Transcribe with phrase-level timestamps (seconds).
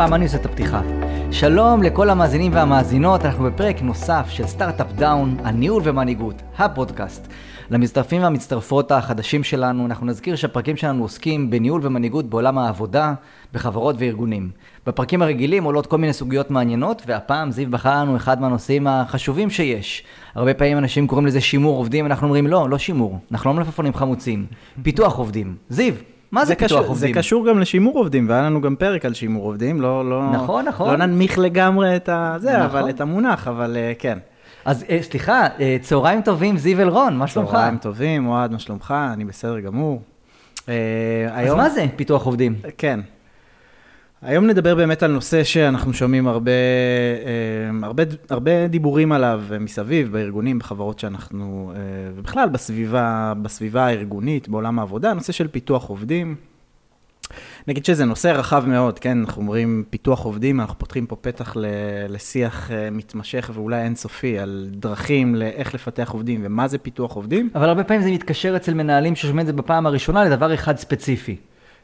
[0.00, 0.80] הפעם אני עושה את הפתיחה.
[1.30, 7.26] שלום לכל המאזינים והמאזינות, אנחנו בפרק נוסף של סטארט-אפ דאון, הניהול ומנהיגות, הפודקאסט.
[7.70, 13.14] למצטרפים והמצטרפות החדשים שלנו, אנחנו נזכיר שהפרקים שלנו עוסקים בניהול ומנהיגות בעולם העבודה,
[13.52, 14.50] בחברות וארגונים.
[14.86, 20.04] בפרקים הרגילים עולות כל מיני סוגיות מעניינות, והפעם זיו בחר לנו אחד מהנושאים החשובים שיש.
[20.34, 23.94] הרבה פעמים אנשים קוראים לזה שימור עובדים, אנחנו אומרים לא, לא שימור, אנחנו לא מלפפונים
[23.94, 24.46] חמוצים,
[24.82, 25.56] פיתוח עובדים.
[25.68, 25.94] זיו,
[26.32, 27.14] מה זה, זה פיתוח קשור, עובדים?
[27.14, 30.64] זה קשור גם לשימור עובדים, והיה לנו גם פרק על שימור עובדים, לא, לא, נכון,
[30.64, 30.90] נכון.
[30.90, 32.36] לא ננמיך לגמרי את ה...
[32.38, 32.62] זה, נכון.
[32.62, 34.18] אבל את המונח, אבל uh, כן.
[34.64, 37.50] אז אה, סליחה, אה, צהריים טובים, זיו אלרון, מה שלומך?
[37.50, 38.94] צהריים טובים, אוהד, מה שלומך?
[39.12, 40.02] אני בסדר גמור.
[40.66, 42.54] אז מה זה פיתוח עובדים?
[42.78, 43.00] כן.
[44.22, 50.58] היום נדבר באמת על נושא שאנחנו שומעים הרבה, אה, הרבה, הרבה דיבורים עליו מסביב, בארגונים,
[50.58, 51.80] בחברות שאנחנו, אה,
[52.16, 56.36] ובכלל בסביבה, בסביבה הארגונית, בעולם העבודה, נושא של פיתוח עובדים.
[57.68, 59.18] נגיד שזה נושא רחב מאוד, כן?
[59.18, 61.56] אנחנו אומרים פיתוח עובדים, אנחנו פותחים פה פתח
[62.08, 67.50] לשיח אה, מתמשך ואולי אינסופי על דרכים לאיך לפתח עובדים ומה זה פיתוח עובדים.
[67.54, 71.36] אבל הרבה פעמים זה מתקשר אצל מנהלים ששומעים את זה בפעם הראשונה לדבר אחד ספציפי.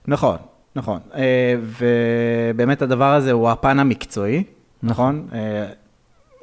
[0.08, 0.36] נכון,
[0.76, 1.00] נכון.
[1.14, 4.44] אה, ובאמת הדבר הזה הוא הפן המקצועי,
[4.82, 5.28] נכון?
[5.32, 5.66] אה,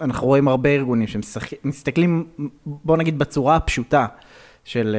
[0.02, 2.28] אנחנו רואים הרבה ארגונים שמסתכלים,
[2.66, 4.06] בוא נגיד בצורה הפשוטה
[4.64, 4.96] של,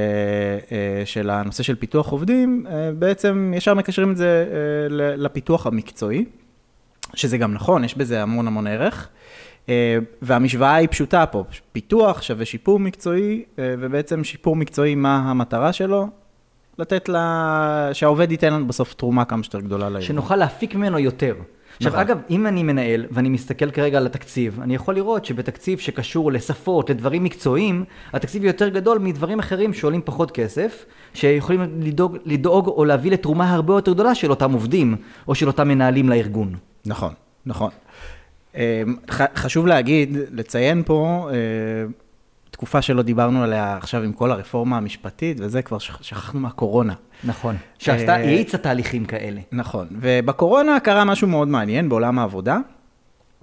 [0.71, 2.67] אה, של הנושא של פיתוח עובדים,
[2.99, 4.47] בעצם ישר מקשרים את זה
[4.91, 6.25] לפיתוח המקצועי,
[7.15, 9.09] שזה גם נכון, יש בזה המון המון ערך.
[10.23, 16.09] והמשוואה היא פשוטה פה, פיתוח שווה שיפור מקצועי, ובעצם שיפור מקצועי, מה המטרה שלו?
[16.79, 20.03] לתת לה, שהעובד ייתן לנו בסוף תרומה כמה שיותר גדולה לארגון.
[20.03, 21.35] שנוכל להפיק ממנו יותר.
[21.77, 22.01] עכשיו, נכון.
[22.01, 26.91] אגב, אם אני מנהל ואני מסתכל כרגע על התקציב, אני יכול לראות שבתקציב שקשור לשפות,
[26.91, 33.11] לדברים מקצועיים, התקציב יותר גדול מדברים אחרים שעולים פחות כסף, שיכולים לדאוג, לדאוג או להביא
[33.11, 34.97] לתרומה הרבה יותר גדולה של אותם עובדים,
[35.29, 36.55] או של אותם מנהלים לארגון.
[36.87, 37.13] נכון,
[37.47, 37.71] נכון.
[39.11, 41.37] ח- חשוב להגיד, לציין פה, אה,
[42.55, 46.95] תקופה שלא דיברנו עליה עכשיו עם כל הרפורמה המשפטית, וזה כבר שכ- שכחנו מהקורונה.
[47.25, 47.57] נכון.
[47.79, 49.41] שעשתה, אה, האיצה תהליכים כאלה.
[49.53, 52.59] נכון, ובקורונה קרה משהו מאוד מעניין בעולם העבודה.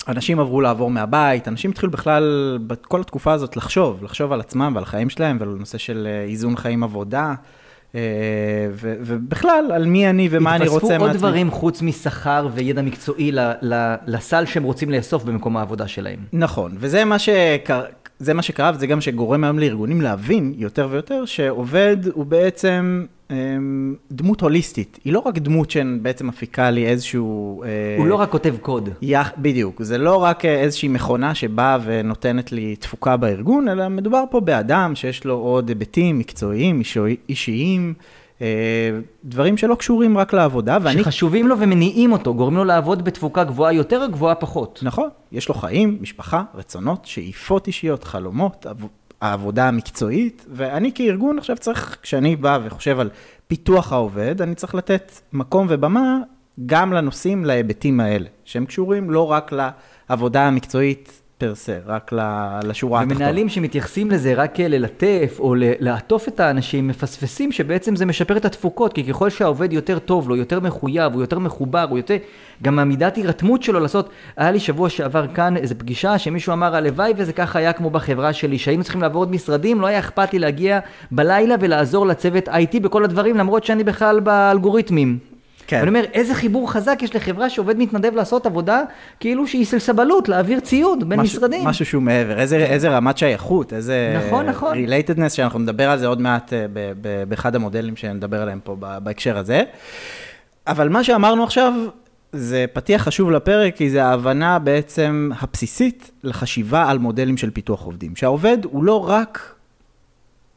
[0.08, 4.84] אנשים עברו לעבור מהבית, אנשים התחילו בכלל, בכל התקופה הזאת, לחשוב, לחשוב על עצמם ועל
[4.84, 7.34] החיים שלהם ועל נושא של אה, איזון חיים עבודה,
[7.96, 8.00] אה,
[8.72, 11.18] ו- ובכלל, על מי אני ומה אני רוצה התווספו עוד מעצמי.
[11.18, 16.20] דברים חוץ משכר וידע מקצועי ל- ל- לסל שהם רוצים לאסוף במקום העבודה שלהם.
[16.34, 17.82] נכון, וזה מה, שקר...
[18.22, 23.96] זה מה שקרה, וזה גם שגורם היום לארגונים להבין יותר ויותר שעובד הוא בעצם אמ,
[24.12, 25.00] דמות הוליסטית.
[25.06, 27.64] היא לא רק דמות שבעצם מפיקה לי איזשהו...
[27.64, 28.90] אה, הוא לא רק כותב קוד.
[29.02, 29.32] יח...
[29.38, 34.40] בדיוק, זה לא רק אה, איזושהי מכונה שבאה ונותנת לי תפוקה בארגון, אלא מדובר פה
[34.40, 36.82] באדם שיש לו עוד היבטים מקצועיים,
[37.30, 37.94] אישיים,
[39.26, 41.02] דברים שלא קשורים רק לעבודה, ואני...
[41.02, 44.80] שחשובים לו ומניעים אותו, גורמים לו לעבוד בתפוקה גבוהה יותר או גבוהה פחות.
[44.84, 48.86] נכון, יש לו חיים, משפחה, רצונות, שאיפות אישיות, חלומות, עב...
[49.22, 53.10] העבודה המקצועית, ואני כארגון עכשיו צריך, כשאני בא וחושב על
[53.48, 56.18] פיתוח העובד, אני צריך לתת מקום ובמה
[56.66, 59.52] גם לנושאים, להיבטים האלה, שהם קשורים לא רק
[60.10, 62.12] לעבודה המקצועית פר סה, רק
[62.64, 63.20] לשורה התחתונה.
[63.20, 68.94] ומנהלים שמתייחסים לזה רק ללטף או לעטוף את האנשים, מפספסים שבעצם זה משפר את התפוקות,
[68.94, 72.16] כי ככל שהעובד יותר טוב לו, יותר מחויב, הוא יותר מחובר, הוא יותר...
[72.64, 74.10] גם המידת הירתמות שלו לעשות...
[74.38, 78.34] היה לי שבוע שעבר כאן איזו פגישה שמישהו אמר, הלוואי וזה ככה היה כמו בחברה
[78.34, 80.80] שלי, שהיינו צריכים לעבור עוד משרדים, לא היה אכפת לי להגיע
[81.12, 85.31] בלילה ולעזור לצוות IT בכל הדברים, למרות שאני בכלל באלגוריתמים.
[85.68, 85.78] כן.
[85.78, 88.84] ואני אומר, איזה חיבור חזק יש לחברה שעובד מתנדב לעשות עבודה
[89.20, 91.66] כאילו שהיא סלסבלות, להעביר ציוד בין משהו, משרדים.
[91.66, 94.22] משהו שהוא מעבר, איזה, איזה רמת שייכות, איזה...
[94.28, 94.78] נכון, נכון.
[94.78, 96.66] relatedness, שאנחנו נדבר על זה עוד מעט אה,
[97.28, 99.64] באחד המודלים שנדבר עליהם פה בהקשר הזה.
[100.68, 101.74] אבל מה שאמרנו עכשיו,
[102.34, 108.16] זה פתיח חשוב לפרק, כי זה ההבנה בעצם הבסיסית לחשיבה על מודלים של פיתוח עובדים.
[108.16, 109.56] שהעובד הוא לא רק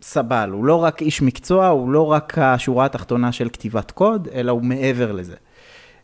[0.05, 4.53] סבל, הוא לא רק איש מקצוע, הוא לא רק השורה התחתונה של כתיבת קוד, אלא
[4.53, 5.37] הוא מעבר לזה.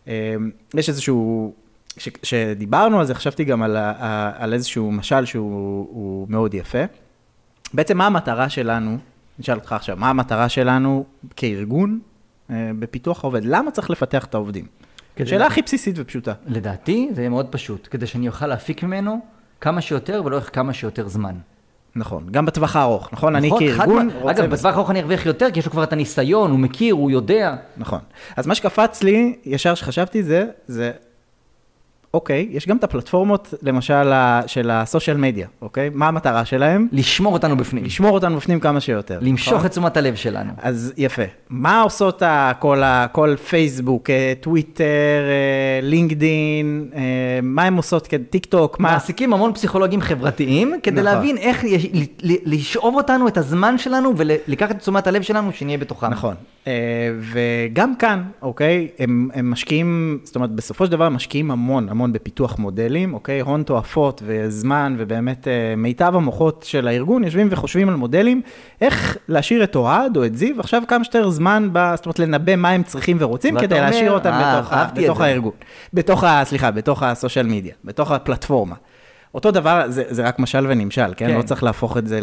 [0.08, 0.34] אה,
[0.74, 1.52] יש איזשהו,
[1.96, 3.76] כשדיברנו על זה, חשבתי גם על,
[4.38, 6.78] על איזשהו משל שהוא הוא מאוד יפה.
[7.74, 8.98] בעצם מה המטרה שלנו, אני
[9.40, 11.04] אשאל אותך עכשיו, מה המטרה שלנו
[11.36, 12.00] כארגון
[12.50, 13.44] אה, בפיתוח העובד?
[13.44, 14.66] למה צריך לפתח את העובדים?
[15.24, 16.32] שאלה הכי בסיסית ופשוטה.
[16.46, 19.20] לדעתי זה יהיה מאוד פשוט, כדי שאני אוכל להפיק ממנו
[19.60, 21.34] כמה שיותר ולאורך כמה שיותר זמן.
[21.96, 23.36] נכון, גם בטווח הארוך, נכון?
[23.36, 23.68] אני נכון?
[23.68, 24.22] חד כארגון משמעית.
[24.22, 24.42] רוצה...
[24.42, 27.10] אגב, בטווח הארוך אני ארוויח יותר, כי יש לו כבר את הניסיון, הוא מכיר, הוא
[27.10, 27.56] יודע.
[27.76, 28.00] נכון.
[28.36, 30.90] אז מה שקפץ לי, ישר שחשבתי זה, זה
[32.14, 34.12] אוקיי, יש גם את הפלטפורמות, למשל,
[34.46, 35.90] של ה social media, אוקיי?
[35.94, 36.88] מה המטרה שלהם?
[36.92, 37.84] לשמור אותנו בפנים.
[37.84, 39.18] לשמור אותנו בפנים כמה שיותר.
[39.22, 39.66] למשוך נכון?
[39.66, 40.50] את תשומת הלב שלנו.
[40.62, 41.22] אז יפה.
[41.48, 42.22] מה עושות
[42.58, 44.10] כל, כל פייסבוק,
[44.40, 45.22] טוויטר,
[45.82, 46.90] לינקדין,
[47.42, 48.92] מה הם עושות, טיק טוק, מה...
[48.92, 51.04] מעסיקים המון פסיכולוגים חברתיים, כדי נכון.
[51.04, 51.64] להבין איך
[52.22, 56.10] לשאוב אותנו, את הזמן שלנו, ולקחת את תשומת הלב שלנו, שנהיה בתוכם.
[56.10, 56.34] נכון.
[56.66, 56.72] אה,
[57.20, 61.99] וגם כאן, אוקיי, הם, הם משקיעים, זאת אומרת, בסופו של דבר הם משקיעים המון, המון
[62.06, 67.94] בפיתוח מודלים, אוקיי, הון תועפות וזמן, ובאמת אה, מיטב המוחות של הארגון יושבים וחושבים על
[67.94, 68.42] מודלים,
[68.80, 72.56] איך להשאיר את אוהד או את זיו עכשיו כמה שיותר זמן, ב, זאת אומרת, לנבא
[72.56, 75.20] מה הם צריכים ורוצים, כדי אומר, להשאיר אותם אה, בתוך, בתוך.
[75.20, 75.52] הארגון.
[75.94, 76.42] בתוך ה...
[76.44, 78.74] סליחה, בתוך הסושיאל מדיה, בתוך הפלטפורמה.
[79.34, 81.28] אותו דבר, זה, זה רק משל ונמשל, כן?
[81.28, 81.36] כן.
[81.36, 82.18] לא צריך להפוך את זה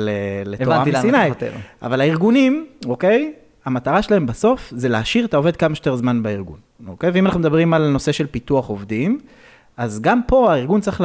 [0.46, 1.30] לתורה מסיני.
[1.82, 3.34] אבל הארגונים, אוקיי,
[3.68, 6.58] המטרה שלהם בסוף זה להשאיר את העובד כמה שיותר זמן בארגון,
[6.88, 7.10] אוקיי?
[7.10, 9.20] ואם אנחנו מדברים על נושא של פיתוח עובדים,
[9.78, 11.04] אז גם פה הארגון צריך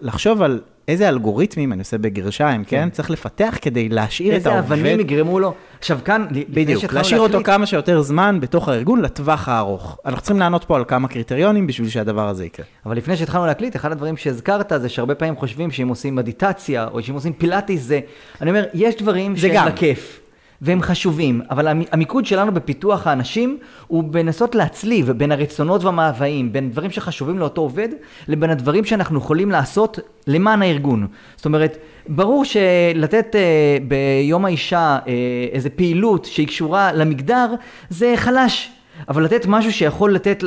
[0.00, 2.76] לחשוב על איזה אלגוריתמים, אני עושה בגרשיים, כן?
[2.76, 2.90] כן.
[2.90, 4.72] צריך לפתח כדי להשאיר את איזה העובד...
[4.72, 5.54] אבנים יגרמו לו.
[5.78, 9.98] עכשיו כאן, בדיוק, להשאיר אותו כמה שיותר זמן בתוך הארגון לטווח הארוך.
[10.06, 12.66] אנחנו צריכים לענות פה על כמה קריטריונים בשביל שהדבר הזה יקרה.
[12.86, 17.02] אבל לפני שהתחלנו להקליט, אחד הדברים שהזכרת זה שהרבה פעמים חושבים שאם עושים מדיטציה, או
[17.02, 18.00] שאם עושים פילאטיס, זה...
[18.40, 19.68] אני אומר, יש דברים שהם.
[19.68, 20.25] לכיף.
[20.62, 26.70] והם חשובים, אבל המ- המיקוד שלנו בפיתוח האנשים הוא בנסות להצליב בין הרצונות והמאוויים, בין
[26.70, 27.88] דברים שחשובים לאותו עובד,
[28.28, 31.06] לבין הדברים שאנחנו יכולים לעשות למען הארגון.
[31.36, 31.76] זאת אומרת,
[32.08, 35.12] ברור שלתת אה, ביום האישה אה,
[35.52, 37.54] איזה פעילות שהיא קשורה למגדר,
[37.90, 38.70] זה חלש.
[39.08, 40.44] אבל לתת משהו שיכול לתת...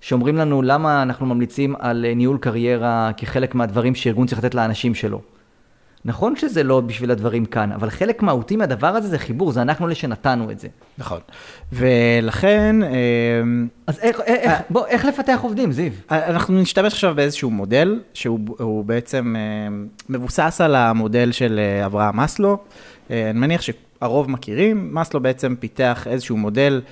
[0.00, 4.94] שאומרים לנו למה אנחנו ממליצים על אה, ניהול קריירה כחלק מהדברים שארגון צריך לתת לאנשים
[4.94, 5.20] שלו.
[6.04, 9.86] נכון שזה לא בשביל הדברים כאן, אבל חלק מהותי מהדבר הזה זה חיבור, זה אנחנו
[9.86, 10.68] אלה שנתנו את זה.
[10.98, 11.20] נכון.
[11.72, 12.88] ולכן, אה,
[13.86, 15.92] אז איך, איך, בוא, איך לפתח עובדים, זיו?
[16.10, 19.74] אנחנו נשתמש עכשיו באיזשהו מודל, שהוא הוא בעצם אה,
[20.08, 22.58] מבוסס על המודל של אה, אברהם מאסלו.
[23.10, 26.90] אה, אני מניח שהרוב מכירים, מאסלו בעצם פיתח איזשהו מודל אה,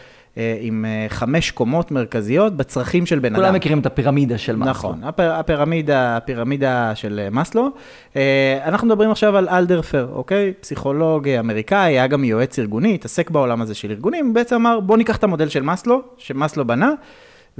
[0.61, 3.43] עם אה, חמש קומות מרכזיות בצרכים של בן אדם.
[3.43, 4.71] כולם מכירים את הפירמידה של מאסלו.
[4.71, 7.69] נכון, הפר, הפירמידה, הפירמידה של אה, מאסלו.
[8.17, 10.53] אה, אנחנו מדברים עכשיו על אלדרפר, אוקיי?
[10.61, 14.97] פסיכולוג אה, אמריקאי, היה גם יועץ ארגוני, התעסק בעולם הזה של ארגונים, בעצם אמר, בוא
[14.97, 16.91] ניקח את המודל של מאסלו, שמאסלו בנה,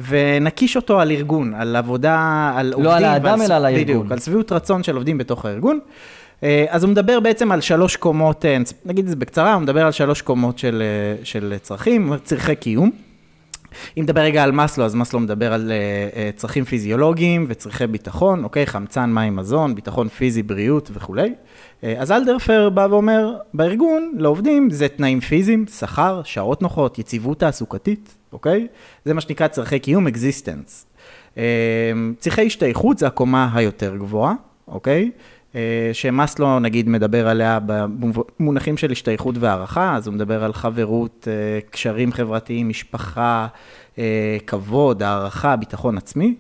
[0.09, 2.85] ונקיש אותו על ארגון, על עבודה, על עובדים.
[2.85, 3.83] לא על האדם, ועל- אלא על הארגון.
[3.83, 5.79] בדיוק, על שביעות רצון של עובדים בתוך הארגון.
[6.45, 9.87] אה, אז הוא מדבר בעצם על שלוש קומות, אה, נגיד את זה בקצרה, הוא מדבר
[9.87, 12.91] על שלוש קומות של, אה, של צרכים, צרכי קיום.
[13.97, 15.73] אם נדבר רגע על מאסלו, אז מאסלו מדבר על
[16.37, 18.67] צרכים פיזיולוגיים וצרכי ביטחון, אוקיי?
[18.67, 21.35] חמצן, מים, מזון, ביטחון פיזי, בריאות וכולי.
[21.83, 28.67] אז אלדרפר בא ואומר, בארגון, לעובדים, זה תנאים פיזיים, שכר, שעות נוחות, יציבות תעסוקתית, אוקיי?
[29.05, 30.87] זה מה שנקרא צרכי קיום, existence.
[32.19, 34.35] צרכי השתייכות זה הקומה היותר גבוהה,
[34.69, 35.11] אוקיי?
[35.55, 41.61] אה, שמאסלו נגיד מדבר עליה במונחים של השתייכות והערכה, אז הוא מדבר על חברות, אה,
[41.71, 43.47] קשרים חברתיים, משפחה,
[43.99, 46.35] אה, כבוד, הערכה, ביטחון עצמי.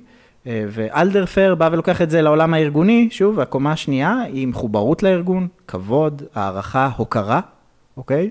[0.46, 6.90] ואלדרפר בא ולוקח את זה לעולם הארגוני, שוב, הקומה השנייה היא מחוברות לארגון, כבוד, הערכה,
[6.96, 7.40] הוקרה,
[7.96, 8.30] אוקיי?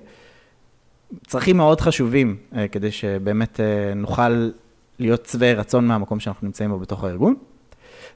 [1.26, 2.36] צרכים מאוד חשובים
[2.72, 3.60] כדי שבאמת
[3.96, 4.50] נוכל
[4.98, 7.34] להיות שבעי רצון מהמקום שאנחנו נמצאים בו בתוך הארגון.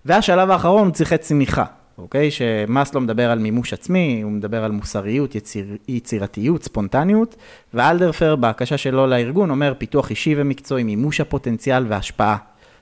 [0.04, 1.64] והשלב האחרון צריכי צמיחה,
[1.98, 2.30] אוקיי?
[2.30, 7.36] שמאסלו מדבר על מימוש עצמי, הוא מדבר על מוסריות, יציר, יצירתיות, ספונטניות,
[7.74, 12.36] ואלדרפר בהקשה שלו לארגון אומר פיתוח אישי ומקצועי, מימוש הפוטנציאל והשפעה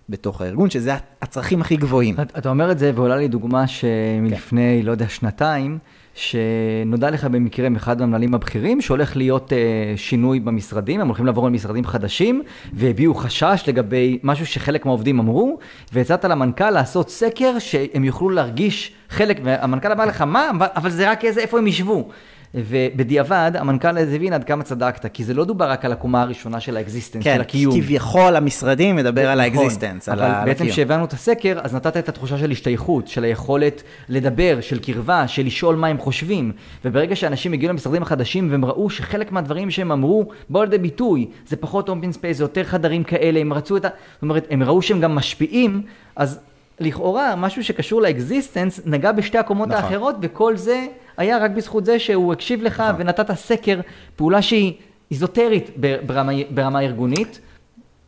[0.09, 2.15] בתוך הארגון, שזה הצרכים הכי גבוהים.
[2.15, 4.87] אתה אתה אומר את זה, ועולה לי דוגמה שמלפני, כן.
[4.87, 5.79] לא יודע, שנתיים,
[6.15, 9.55] שנודע לך במקרה מאחד המנהלים הבכירים, שהולך להיות אה,
[9.99, 12.43] שינוי במשרדים, הם הולכים לעבור למשרדים חדשים,
[12.73, 15.59] והביעו חשש לגבי משהו שחלק מהעובדים אמרו,
[15.93, 20.51] והצעת למנכ"ל לעשות סקר שהם יוכלו להרגיש חלק, והמנכ"ל אמר לך, מה?
[20.77, 22.09] אבל- זה רק איזה, איפה הם ישבו.
[22.55, 26.61] ובדיעבד, המנכ"ל אז הבין עד כמה צדקת, כי זה לא דובר רק על הקומה הראשונה
[26.61, 27.81] של ה existence, כן, של הקיום.
[27.81, 30.73] כביכול המשרדים מדבר על נכון, ה existence, על אבל ה- על בעצם הקיום.
[30.73, 35.47] כשהבנו את הסקר, אז נתת את התחושה של השתייכות, של היכולת לדבר, של קרבה, של
[35.47, 36.53] לשאול מה הם חושבים.
[36.85, 41.57] וברגע שאנשים הגיעו למשרדים החדשים והם ראו שחלק מהדברים שהם אמרו באו לידי ביטוי, זה
[41.57, 43.89] פחות open space, זה יותר חדרים כאלה, הם רצו את ה...
[44.15, 45.83] זאת אומרת, הם ראו שהם גם משפיעים,
[46.17, 46.39] אז
[46.81, 49.85] לכאורה, משהו שקשור ל existence נגע בשתי הקומות נכון.
[49.85, 50.87] האחרות, וכל זה
[51.17, 53.01] היה רק בזכות זה שהוא הקשיב לך נכון.
[53.01, 53.81] ונתת סקר,
[54.17, 54.73] פעולה שהיא
[55.11, 55.71] איזוטרית
[56.07, 57.41] ברמה, ברמה ארגונית.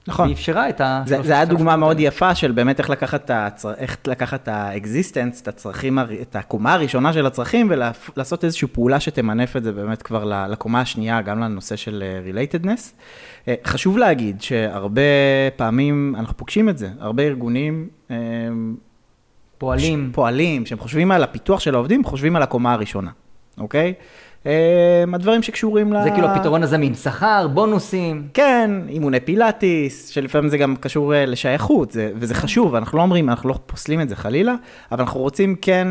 [0.09, 0.25] נכון.
[0.25, 1.03] והיא אפשרה את ה...
[1.07, 3.75] זה, זה היה דוגמה מאוד יפה של באמת איך לקחת את, הצר...
[3.75, 9.01] איך לקחת את ה existence, את הצרכים, את הקומה הראשונה של הצרכים, ולעשות איזושהי פעולה
[9.01, 12.93] שתמנף את זה באמת כבר לקומה השנייה, גם לנושא של אה, relatedness.
[13.49, 15.03] אה, חשוב להגיד שהרבה
[15.57, 18.04] פעמים אנחנו פוגשים את זה, הרבה ארגונים אה,
[19.59, 20.09] פועלים.
[20.13, 23.11] ש- פועלים, שהם חושבים על הפיתוח של העובדים, חושבים על הקומה הראשונה,
[23.59, 23.95] אוקיי?
[24.47, 26.03] אה, הדברים שקשורים ל...
[26.05, 28.29] זה כאילו הפתרון הזמין, שכר, בונוסים.
[28.35, 33.29] כן, אימוני פילאטיס, שלפעמים זה גם קשור אה, לשייכות, זה, וזה חשוב, אנחנו לא אומרים,
[33.31, 34.55] אנחנו לא פוסלים את זה חלילה,
[34.93, 35.89] אבל אנחנו רוצים כן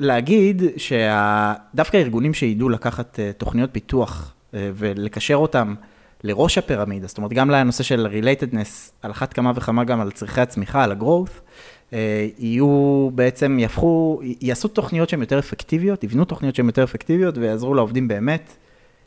[0.00, 5.74] להגיד שדווקא ארגונים שידעו לקחת אה, תוכניות פיתוח אה, ולקשר אותם
[6.24, 10.40] לראש הפירמידה, זאת אומרת, גם לנושא של relatedness, על אחת כמה וכמה גם על צרכי
[10.40, 11.40] הצמיחה, על ה-growth,
[11.92, 17.74] אה, יהיו בעצם, יהפכו, יעשו תוכניות שהן יותר אפקטיביות, יבנו תוכניות שהן יותר אפקטיביות ויעזרו
[17.74, 18.52] לעובדים באמת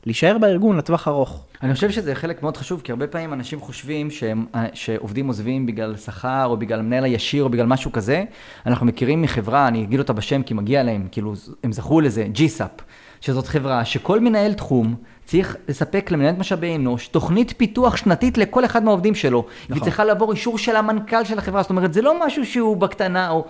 [0.06, 1.46] להישאר בארגון לטווח ארוך.
[1.64, 5.98] אני חושב שזה חלק מאוד חשוב, כי הרבה פעמים אנשים חושבים שהם, שעובדים עוזבים בגלל
[5.98, 8.24] שכר, או בגלל המנהל הישיר, או בגלל משהו כזה.
[8.66, 12.82] אנחנו מכירים מחברה, אני אגיד אותה בשם כי מגיע להם, כאילו, הם זכו לזה, GSAP,
[13.26, 18.84] שזאת חברה שכל מנהל תחום צריך לספק למנהלת משאבי אנוש תוכנית פיתוח שנתית לכל אחד
[18.84, 19.40] מהעובדים שלו.
[19.40, 19.66] נכון.
[19.70, 23.30] והיא צריכה לעבור אישור של המנכ"ל של החברה, זאת אומרת, זה לא משהו שהוא בקטנה,
[23.30, 23.46] או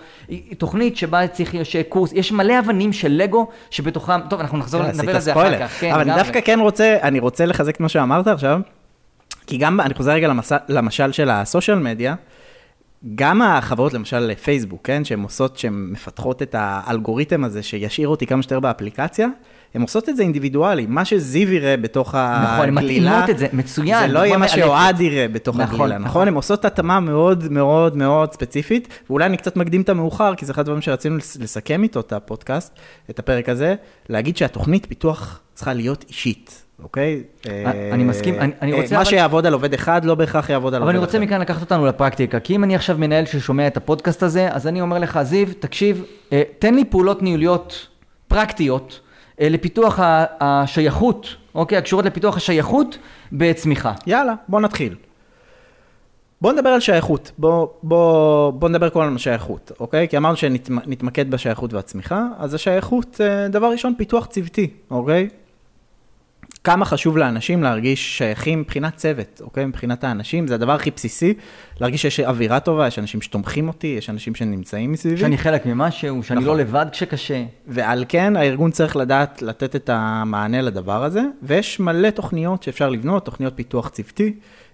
[0.58, 4.88] תוכנית שבה צריך, יש קורס, יש מלא אבנים של לגו שבתוכם, טוב, אנחנו נחזור, כן,
[4.88, 5.32] נדבר על זה.
[5.32, 5.80] אחר כך.
[5.80, 6.22] כן, אבל אני.
[6.22, 8.60] דווקא כן רוצה, אני רוצה לחזק את מה שאמרת עכשיו,
[9.46, 12.14] כי גם, אני חוזר רגע למס, למשל של הסושיאל מדיה,
[13.14, 18.42] גם החברות, למשל פייסבוק, כן, שהן עושות, שהן מפתחות את האלגוריתם הזה שישאיר אותי כמה
[18.42, 19.28] שיותר באפליקציה,
[19.76, 20.86] הן עושות את זה אינדיבידואלי.
[20.88, 24.06] מה שזיו יראה בתוך נכון, הן הגלילה, מתאימות את זה, מצוין.
[24.08, 24.48] זה לא יהיה מה.
[24.48, 26.08] שאוהד יראה בתוך נכון, הגלילה, נכון.
[26.08, 26.28] נכון?
[26.28, 30.52] הן עושות התאמה מאוד מאוד מאוד ספציפית, ואולי אני קצת מקדים את המאוחר, כי זה
[30.52, 32.78] אחד הדברים שרצינו לס- לסכם איתו את הפודקאסט,
[33.10, 33.74] את הפרק הזה,
[34.08, 37.22] להגיד שהתוכנית פיתוח צריכה להיות אישית, אוקיי?
[37.92, 40.74] אני מסכים, אני- אני אה, רוצה מה אבל- שיעבוד על עובד אחד, לא בהכרח יעבוד
[40.74, 41.06] על אבל עובד אני אחר.
[41.06, 44.66] רוצה מכאן לקחת אותנו לפרקטיקה, כי אם אני עכשיו מנהל ששומע את הפודקאסט הזה, אז
[44.66, 47.86] אני אומר לך, זיו, תקשיב, אה, תן לי פעולות ניהוליות
[48.28, 49.05] פרקטיות אה,
[49.40, 51.78] לפיתוח ה- השייכות, אוקיי?
[51.78, 52.98] הקשורות לפיתוח השייכות
[53.32, 53.92] בצמיחה.
[54.06, 54.94] יאללה, בוא נתחיל.
[56.40, 60.08] בוא נדבר על שייכות, בוא, בוא, בוא נדבר הזמן על שייכות, אוקיי?
[60.08, 65.28] כי אמרנו שנתמקד בשייכות והצמיחה, אז השייכות, אה, דבר ראשון, פיתוח צוותי, אוקיי?
[66.66, 69.66] כמה חשוב לאנשים להרגיש שייכים מבחינת צוות, אוקיי?
[69.66, 71.34] מבחינת האנשים, זה הדבר הכי בסיסי,
[71.80, 75.16] להרגיש שיש אווירה טובה, יש אנשים שתומכים אותי, יש אנשים שנמצאים מסביבי.
[75.16, 76.56] שאני חלק ממשהו, שאני נכון.
[76.56, 77.44] לא לבד כשקשה.
[77.66, 83.24] ועל כן הארגון צריך לדעת לתת את המענה לדבר הזה, ויש מלא תוכניות שאפשר לבנות,
[83.24, 84.32] תוכניות פיתוח צוותי,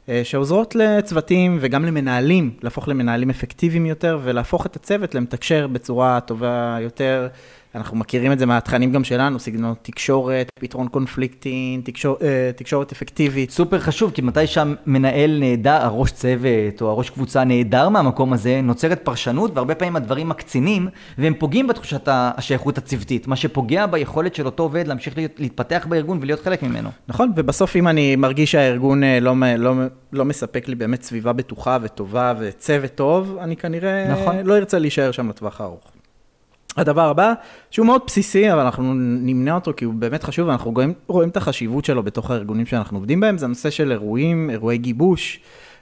[0.08, 6.76] אה, שעוזרות לצוותים וגם למנהלים, להפוך למנהלים אפקטיביים יותר, ולהפוך את הצוות למתקשר בצורה טובה
[6.80, 7.28] יותר.
[7.74, 13.50] אנחנו מכירים את זה מהתכנים גם שלנו, סגנון תקשורת, פתרון קונפליקטים, תקשור, אה, תקשורת אפקטיבית.
[13.50, 19.00] סופר חשוב, כי מתי שהמנהל נעדר, הראש צוות או הראש קבוצה נעדר מהמקום הזה, נוצרת
[19.04, 20.88] פרשנות, והרבה פעמים הדברים מקצינים,
[21.18, 26.18] והם פוגעים בתחושת השייכות הצוותית, מה שפוגע ביכולת של אותו עובד להמשיך להיות, להתפתח בארגון
[26.20, 26.90] ולהיות חלק ממנו.
[27.08, 29.74] נכון, ובסוף אם אני מרגיש שהארגון אה, לא, לא,
[30.12, 34.36] לא מספק לי באמת סביבה בטוחה וטובה וצוות טוב, אני כנראה נכון.
[34.44, 35.91] לא ארצה להישאר שם לטווח הארוך.
[36.76, 37.32] הדבר הבא,
[37.70, 41.36] שהוא מאוד בסיסי, אבל אנחנו נמנה אותו כי הוא באמת חשוב, ואנחנו רואים, רואים את
[41.36, 45.40] החשיבות שלו בתוך הארגונים שאנחנו עובדים בהם, זה הנושא של אירועים, אירועי גיבוש,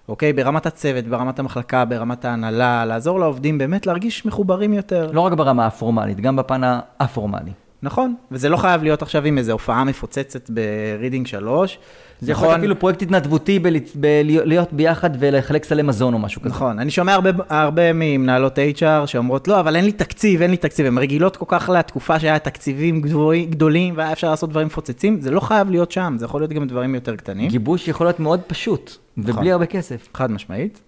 [0.09, 0.33] אוקיי?
[0.33, 5.11] ברמת הצוות, ברמת המחלקה, ברמת ההנהלה, לעזור לעובדים באמת להרגיש מחוברים יותר.
[5.13, 7.53] לא רק ברמה הפורמלית, גם בפן האפורמלי.
[7.83, 11.79] נכון, וזה לא חייב להיות עכשיו עם איזו הופעה מפוצצת ברידינג 3.
[12.21, 13.59] זה יכול להיות אפילו פרויקט התנדבותי
[13.95, 16.55] בלהיות ביחד ולחלק סלי מזון או משהו כזה.
[16.55, 20.57] נכון, אני שומע הרבה, הרבה ממנהלות HR שאומרות, לא, אבל אין לי תקציב, אין לי
[20.57, 20.87] תקציב.
[20.87, 25.31] הן רגילות כל כך לתקופה שהיה תקציבים גדולים, גדולים והיה אפשר לעשות דברים מפוצצים, זה
[25.31, 27.49] לא חייב להיות שם, זה יכול להיות גם דברים יותר קטנים.
[27.49, 29.35] גיבוש יכול להיות מאוד פשוט, נכון.
[29.35, 30.09] ובלי הרבה כסף.
[30.15, 30.81] חד משמעית.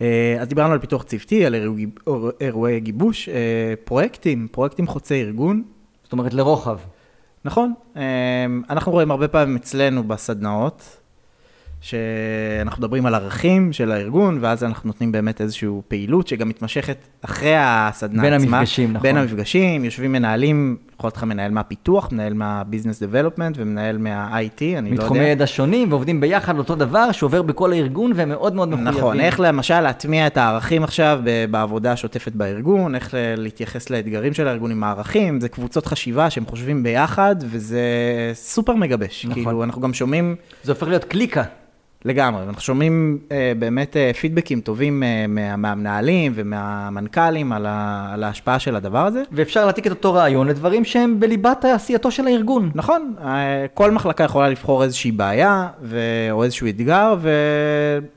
[0.00, 1.86] אה, אז דיברנו על פיתוח צוותי, על אירועי,
[2.40, 5.62] אירועי גיבוש, אה, פרויקטים, פרויקטים חוצי ארגון.
[6.02, 6.78] זאת אומרת, לרוחב.
[7.48, 8.02] נכון, אה,
[8.70, 10.96] אנחנו רואים הרבה פעמים אצלנו בסדנאות,
[11.80, 17.54] שאנחנו מדברים על ערכים של הארגון, ואז אנחנו נותנים באמת איזושהי פעילות שגם מתמשכת אחרי
[17.56, 18.56] הסדנה בין עצמה.
[18.58, 19.02] המפגשים, נכון.
[19.02, 24.90] בין המפגשים, יושבים מנהלים, יכול להיות לך מנהל מהפיתוח, מנהל מה-business development ומנהל מה-IT, אני
[24.90, 25.02] לא יודע.
[25.04, 28.98] מתחומי ידע שונים, ועובדים ביחד על אותו דבר, שעובר בכל הארגון, והם מאוד מאוד מחויבים.
[28.98, 34.70] נכון, איך למשל להטמיע את הערכים עכשיו בעבודה השוטפת בארגון, איך להתייחס לאתגרים של הארגון
[34.70, 37.80] עם הערכים, זה קבוצות חשיבה שהם חושבים ביחד, וזה
[38.34, 39.26] סופר מגבש.
[39.26, 39.44] נכון.
[39.44, 40.36] כאילו, אנחנו גם שומעים...
[40.62, 41.42] זה הופך להיות קליקה.
[42.08, 48.24] לגמרי, ואנחנו שומעים אה, באמת אה, פידבקים טובים אה, מה, מהמנהלים ומהמנכ"לים על, ה, על
[48.24, 49.22] ההשפעה של הדבר הזה.
[49.32, 52.70] ואפשר להעתיק את אותו רעיון לדברים שהם בליבת עשייתו של הארגון.
[52.74, 56.00] נכון, אה, כל מחלקה יכולה לבחור איזושהי בעיה ו...
[56.30, 57.16] או איזשהו אתגר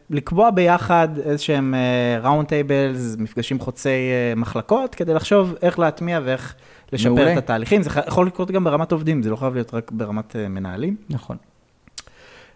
[0.10, 1.75] ולקבוע ביחד איזשהם
[2.24, 6.55] round tables, מפגשים חוצי אה, מחלקות, כדי לחשוב איך להטמיע ואיך
[6.93, 7.33] לשפר מעולה.
[7.33, 7.83] את התהליכים.
[7.83, 10.95] זה יכול לקרות גם ברמת עובדים, זה לא חייב להיות רק ברמת אה, מנהלים.
[11.10, 11.38] נכון.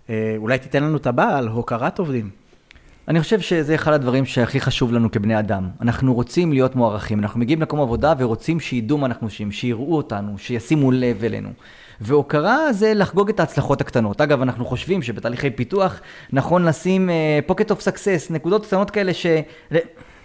[0.09, 2.29] אה, אולי תיתן לנו את הבא על הוקרת עובדים.
[3.07, 5.69] אני חושב שזה אחד הדברים שהכי חשוב לנו כבני אדם.
[5.81, 10.37] אנחנו רוצים להיות מוערכים, אנחנו מגיעים למקום עבודה ורוצים שידעו מה אנחנו עושים, שיראו אותנו,
[10.37, 11.49] שישימו לב אלינו.
[12.01, 14.21] והוקרה זה לחגוג את ההצלחות הקטנות.
[14.21, 16.01] אגב, אנחנו חושבים שבתהליכי פיתוח
[16.33, 17.09] נכון לשים
[17.47, 19.25] pocket of success, נקודות קטנות כאלה ש...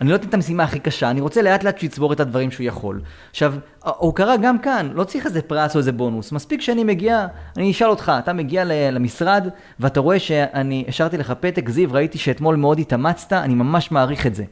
[0.00, 2.66] אני לא אתן את המשימה הכי קשה, אני רוצה לאט לאט שיצבור את הדברים שהוא
[2.66, 3.00] יכול.
[3.30, 3.54] עכשיו,
[3.84, 6.32] ההוקרה גם כאן, לא צריך איזה פרס או איזה בונוס.
[6.32, 7.26] מספיק שאני מגיע,
[7.56, 9.48] אני אשאל אותך, אתה מגיע למשרד,
[9.80, 14.34] ואתה רואה שאני השארתי לך פתק, זיו, ראיתי שאתמול מאוד התאמצת, אני ממש מעריך את
[14.34, 14.44] זה.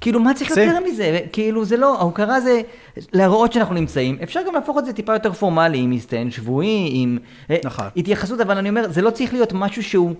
[0.00, 1.18] כאילו, מה צריך זה- יותר מזה?
[1.32, 2.60] כאילו, זה לא, ההוקרה זה
[3.12, 4.18] להראות שאנחנו נמצאים.
[4.22, 7.18] אפשר גם להפוך את זה טיפה יותר פורמלי, עם הסתיין שבועי, עם
[7.50, 7.84] אה, נכון.
[7.96, 10.14] התייחסות, אבל אני אומר, זה לא צריך להיות משהו שהוא...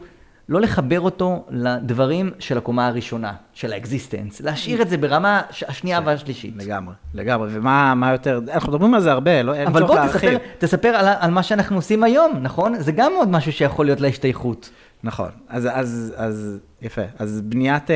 [0.50, 5.62] לא לחבר אותו לדברים של הקומה הראשונה, של ה existence, להשאיר את זה ברמה ש-
[5.62, 6.54] השנייה והשלישית.
[6.56, 10.00] לגמרי, לגמרי, ומה מה יותר, אנחנו מדברים על זה הרבה, לא, אין אבל צורך בוא
[10.00, 10.30] להרחיב.
[10.30, 12.74] תספר, תספר על, על מה שאנחנו עושים היום, נכון?
[12.78, 14.70] זה גם עוד משהו שיכול להיות להשתייכות.
[15.04, 17.02] נכון, אז, אז, אז יפה.
[17.18, 17.92] אז בניית, אה,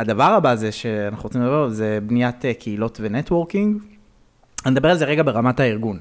[0.00, 3.82] הדבר הבא זה שאנחנו רוצים לדבר עליו, זה בניית אה, קהילות ו networking.
[4.66, 5.98] אני אדבר על זה רגע ברמת הארגון.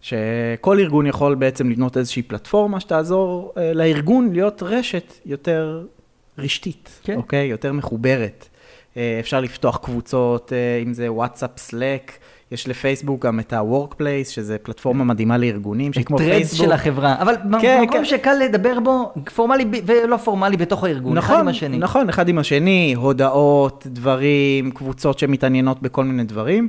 [0.00, 5.86] שכל ארגון יכול בעצם לבנות איזושהי פלטפורמה שתעזור אה, לארגון להיות רשת יותר
[6.38, 7.16] רשתית, כן.
[7.16, 7.46] אוקיי?
[7.46, 8.48] יותר מחוברת.
[8.94, 12.12] אה, אפשר לפתוח קבוצות, אה, אם זה וואטסאפ, Slack,
[12.52, 16.66] יש לפייסבוק גם את ה-workplace, שזה פלטפורמה מדהימה לארגונים, שהיא כמו טרדס פייסבוק.
[16.66, 17.16] של החברה.
[17.20, 18.04] אבל כן, במקום כן.
[18.04, 21.78] שקל לדבר בו, פורמלי ולא פורמלי בתוך הארגון, אחד עם השני.
[21.78, 26.68] נכון, אחד עם השני, הודעות, דברים, קבוצות שמתעניינות בכל מיני דברים.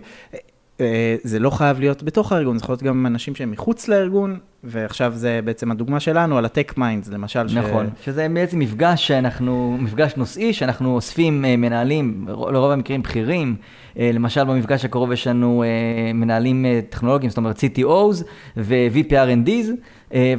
[0.81, 4.39] אה, זה לא חייב להיות בתוך הארגון, זה יכול להיות גם אנשים שהם מחוץ לארגון,
[4.63, 7.47] ועכשיו זה בעצם הדוגמה שלנו על ה-Tech Minds, למשל.
[7.47, 13.55] ש- נכון, שזה בעצם מפגש שאנחנו, מפגש נושאי, שאנחנו אוספים אה, מנהלים, לרוב המקרים בכירים.
[13.99, 15.67] אה, למשל במפגש הקרוב יש לנו אה,
[16.13, 18.23] מנהלים טכנולוגיים, זאת אומרת CTOs
[18.57, 19.69] ו-VPRNDs,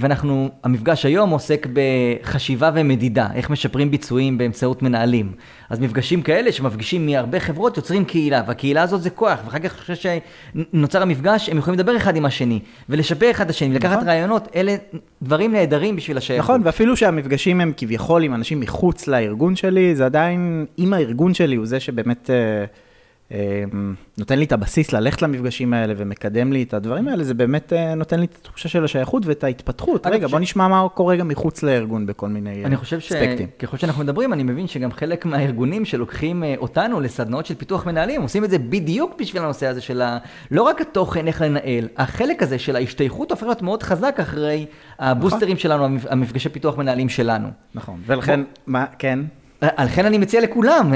[0.01, 5.33] ואנחנו, המפגש היום עוסק בחשיבה ומדידה, איך משפרים ביצועים באמצעות מנהלים.
[5.71, 9.97] אז מפגשים כאלה שמפגישים מהרבה חברות יוצרים קהילה, והקהילה הזאת זה כוח, ואחר כך אחרי
[9.97, 12.59] שנוצר המפגש, הם יכולים לדבר אחד עם השני,
[12.89, 14.09] ולשפר אחד את השני, ולקחת נכון.
[14.11, 14.77] רעיונות, אלה
[15.23, 16.51] דברים נהדרים בשביל השייכות.
[16.51, 21.57] נכון, ואפילו שהמפגשים הם כביכול עם אנשים מחוץ לארגון שלי, זה עדיין, אם הארגון שלי
[21.57, 22.65] הוא זה שבאמת אה,
[24.19, 27.95] נותן לי את הבסיס ללכת למפגשים האלה ומקדם לי את הדברים האלה, זה באמת אה,
[27.95, 30.07] נותן לי את התחושה של השייכות ואת ההתפתחות.
[30.07, 33.47] רגע, ש- בוא נשמע מה קורה גם מחוץ לארגון בכל מיני אה, אני חושב אספקטים.
[33.59, 38.23] שככל שאנחנו מדברים, אני מבין שגם חלק מהארגונים שלוקחים אה, אותנו לסדנאות של פיתוח מנהלים,
[38.23, 40.19] עושים את זה בדיוק בשביל הנושא הזה של ה...
[40.51, 44.67] לא רק התוכן, איך לנהל, החלק הזה של ההשתייכות הופך להיות מאוד חזק אחרי
[44.99, 47.49] הבוסטרים שלנו, המפ- המפגשי פיתוח מנהלים שלנו.
[47.75, 49.19] נכון, ולכן, מה, כן,
[49.61, 50.93] על כן אני מציע לכולם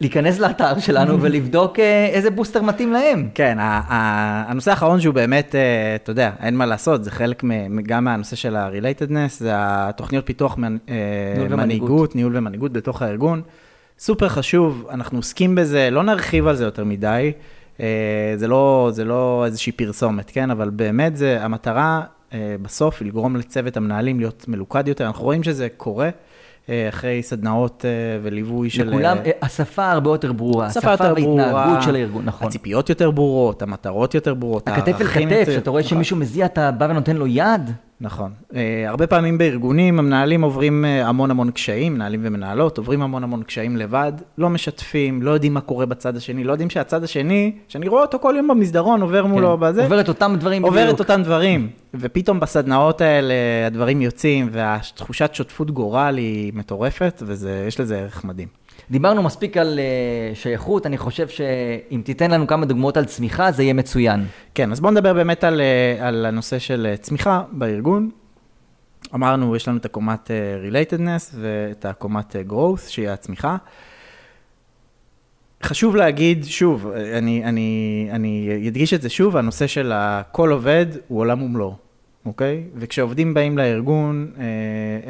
[0.00, 3.28] להיכנס לאתר שלנו ולבדוק אה, איזה בוסטר מתאים להם.
[3.34, 7.42] כן, הנושא האחרון שהוא באמת, אה, אתה יודע, אין מה לעשות, זה חלק
[7.82, 11.56] גם מהנושא של ה-relatedness, זה התוכניות פיתוח אה.
[11.56, 13.42] מנהיגות, ניהול ומנהיגות בתוך הארגון.
[13.98, 17.32] סופר חשוב, אנחנו עוסקים בזה, לא נרחיב על זה יותר מדי,
[17.80, 20.50] אה, זה לא, זה לא איזושהי פרסומת, כן?
[20.50, 22.02] אבל באמת זה, המטרה
[22.32, 26.10] אה, בסוף היא לגרום לצוות המנהלים להיות מלוכד יותר, אנחנו רואים שזה קורה.
[26.68, 27.90] אה, אחרי סדנאות אה,
[28.22, 28.88] וליווי של...
[28.88, 32.46] לכולם, אה, השפה הרבה יותר ברורה, שפה יותר ברורה, והתנהגות של הארגון, נכון.
[32.46, 36.70] הציפיות יותר ברורות, המטרות יותר ברורות, הכתף אל כתף, שאתה רואה נכון, שמישהו מזיע, אתה
[36.70, 37.70] בא ונותן לו יד.
[38.00, 38.32] נכון.
[38.54, 43.42] אה, הרבה פעמים בארגונים המנהלים עוברים אה, המון המון קשיים, מנהלים ומנהלות עוברים המון המון
[43.42, 47.88] קשיים לבד, לא משתפים, לא יודעים מה קורה בצד השני, לא יודעים שהצד השני, שאני
[47.88, 49.60] רואה אותו כל יום במסדרון, עובר מולו כן.
[49.60, 50.94] בזה, עובר את אותם דברים עובר בדיוק.
[50.94, 53.34] את אותם דברים, ופתאום בסדנאות האלה
[53.66, 58.48] הדברים יוצאים, והתחושת שותפות גורל היא מטורפת, ויש לזה ערך מדהים.
[58.90, 63.62] דיברנו מספיק על uh, שייכות, אני חושב שאם תיתן לנו כמה דוגמאות על צמיחה, זה
[63.62, 64.24] יהיה מצוין.
[64.54, 68.10] כן, אז בואו נדבר באמת על, אה, על הנושא של אה, צמיחה בארגון.
[69.14, 70.36] אמרנו, יש לנו את הקומת אה,
[70.70, 73.56] relatedness ואת הקומת אה, growth, שהיא הצמיחה.
[75.62, 79.92] חשוב להגיד, שוב, אה, אני, אני, אני אדגיש את זה שוב, הנושא של
[80.32, 81.76] כל עובד הוא עולם ומלואו,
[82.26, 82.64] אוקיי?
[82.76, 84.44] וכשעובדים באים לארגון, אה,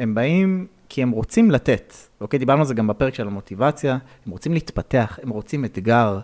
[0.01, 2.39] הם באים כי הם רוצים לתת, אוקיי?
[2.39, 6.19] דיברנו על זה גם בפרק של המוטיבציה, הם רוצים להתפתח, הם רוצים אתגר.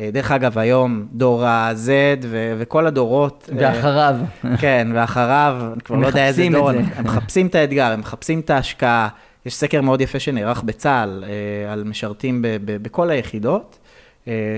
[0.00, 1.88] אה, דרך אגב, היום דור ה-Z
[2.22, 3.50] ו- וכל הדורות.
[3.52, 4.16] אה, ואחריו.
[4.60, 6.98] כן, ואחריו, אני כבר הם לא יודע איזה מחפשים את דור, זה.
[6.98, 9.08] הם מחפשים את האתגר, הם מחפשים את ההשקעה,
[9.46, 13.78] יש סקר מאוד יפה שנערך בצה"ל אה, על משרתים ב- ב- בכל היחידות,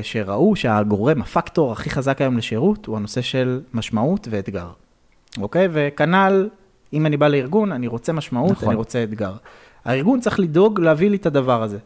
[0.02, 4.68] שראו שהגורם, הפקטור הכי חזק היום לשירות, הוא הנושא של משמעות ואתגר.
[5.40, 5.68] אוקיי?
[5.72, 6.48] וכנ"ל,
[6.92, 8.68] אם אני בא לארגון, אני רוצה משמעות, נכון.
[8.68, 9.32] אני רוצה אתגר.
[9.84, 11.78] הארגון צריך לדאוג להביא לי את הדבר הזה.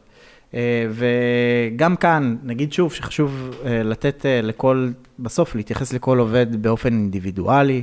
[0.54, 4.88] אה, וגם כאן, נגיד שוב, שחשוב אה, לתת אה, לכל,
[5.18, 7.82] בסוף להתייחס לכל עובד באופן אינדיבידואלי,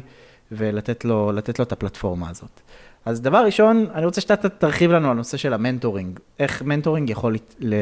[0.51, 2.61] ולתת לו, לתת לו את הפלטפורמה הזאת.
[3.05, 6.19] אז דבר ראשון, אני רוצה שאתה תרחיב לנו על הנושא של ה mentoring.
[6.39, 7.75] איך mentoring יכול לת- ל-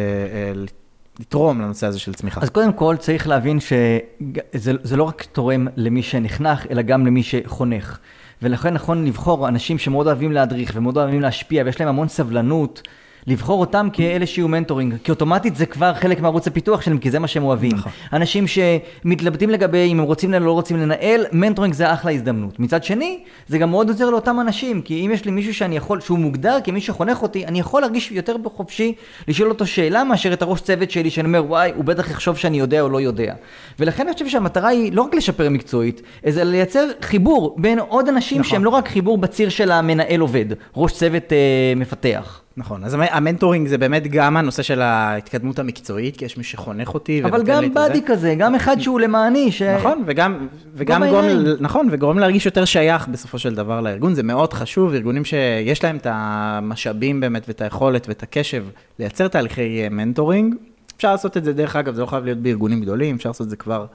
[1.20, 2.42] לתרום לנושא הזה של צמיחה.
[2.42, 7.24] אז קודם כל צריך להבין שזה זה לא רק תורם למי שנחנך, אלא גם למי
[7.24, 8.00] שחונך.
[8.42, 12.82] ולכן נכון לבחור אנשים שמאוד אוהבים להדריך ומאוד אוהבים להשפיע ויש להם המון סבלנות,
[13.28, 17.20] לבחור אותם כאלה שיהיו mentoring, כי אוטומטית זה כבר חלק מערוץ הפיתוח שלהם, כי זה
[17.20, 17.72] מה שהם אוהבים.
[17.74, 17.92] נכון.
[18.14, 22.60] אנשים שמתלבטים לגבי אם הם רוצים לנהל או לא רוצים לנהל, mentoring זה אחלה הזדמנות.
[22.60, 26.02] מצד שני, זה גם מאוד עוזר לאותם אנשים, כי אם יש לי מישהו שאני יכול,
[26.02, 28.94] שהוא מוגדר כמי שחונך אותי, אני יכול להרגיש יותר בחופשי
[29.28, 32.60] לשאול אותו שאלה מאשר את הראש צוות שלי, שאני אומר, וואי, הוא בטח יחשוב שאני
[32.60, 33.34] יודע או לא יודע.
[33.80, 38.40] ולכן אני חושב שהמטרה היא לא רק לשפר מקצועית, אלא לייצר חיבור בין עוד אנשים
[38.40, 38.50] נכון.
[38.50, 42.42] שהם לא רק חיבור בציר של המנהל עובד, ראש צוות אה, מפתח.
[42.58, 46.44] נכון, אז המ- ה mentoring זה באמת גם הנושא של ההתקדמות המקצועית, כי יש מי
[46.44, 47.24] שחונך אותי.
[47.24, 47.74] אבל גם.
[47.74, 49.62] buddy כזה, גם אחד שהוא למעני, ש...
[49.62, 51.26] נכון, וגם, וגם גורם.
[51.60, 55.98] נכון, וגורם להרגיש יותר שייך בסופו של דבר לארגון, זה מאוד חשוב, ארגונים שיש להם
[55.98, 58.66] את המשאבים באמת ואת היכולת ואת הקשב
[59.00, 60.56] לייצר תהליכי אה, mentoring,
[60.98, 63.50] אפשר לעשות את זה, דרך אגב, זה לא חייב להיות בארגונים גדולים, אפשר לעשות את
[63.50, 63.86] זה כבר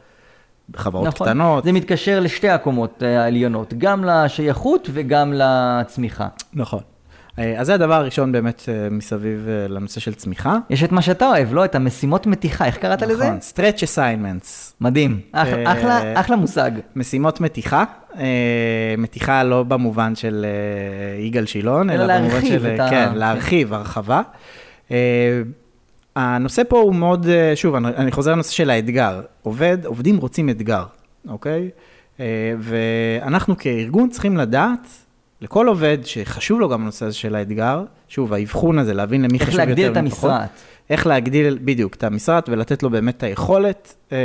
[0.71, 1.27] בחברות נכון.
[1.27, 1.65] קטנות.
[1.65, 6.29] זה מתקשר לשתי הקומות אה, העליונות, גם לשייכות וגם לצמיחה.
[6.55, 6.81] נכון.
[7.39, 10.57] אה, אז זה הדבר הראשון באמת אה, מסביב אה, לנושא של צמיחה.
[10.71, 11.65] יש את מה שאתה אוהב, לא?
[11.65, 13.25] את המשימות מתיחה, איך קראת לזה?
[13.25, 14.73] נכון, stretch assignments.
[14.81, 16.71] מדהים, אחלה, אחלה, אחלה מושג.
[16.97, 17.85] משימות מתיחה,
[18.99, 20.47] מתיחה לא במובן של
[21.21, 24.23] יגאל שילון, אלא אלא במובן של, את ה- כן, להרחיב, הרחבה.
[26.17, 29.21] הנושא פה הוא מאוד, שוב, אני, חוזר לנושא של האתגר.
[29.43, 30.85] עובד, עובדים רוצים אתגר,
[31.29, 31.71] אוקיי?
[32.59, 34.87] ואנחנו כארגון צריכים לדעת,
[35.43, 39.49] לכל עובד שחשוב לו גם הנושא הזה של האתגר, שוב, האבחון הזה, להבין למי איך
[39.49, 40.31] חשוב יותר את ומי פחות.
[40.31, 40.47] המשרד.
[40.91, 44.17] איך להגדיל בדיוק את המשרד ולתת לו באמת את היכולת אה,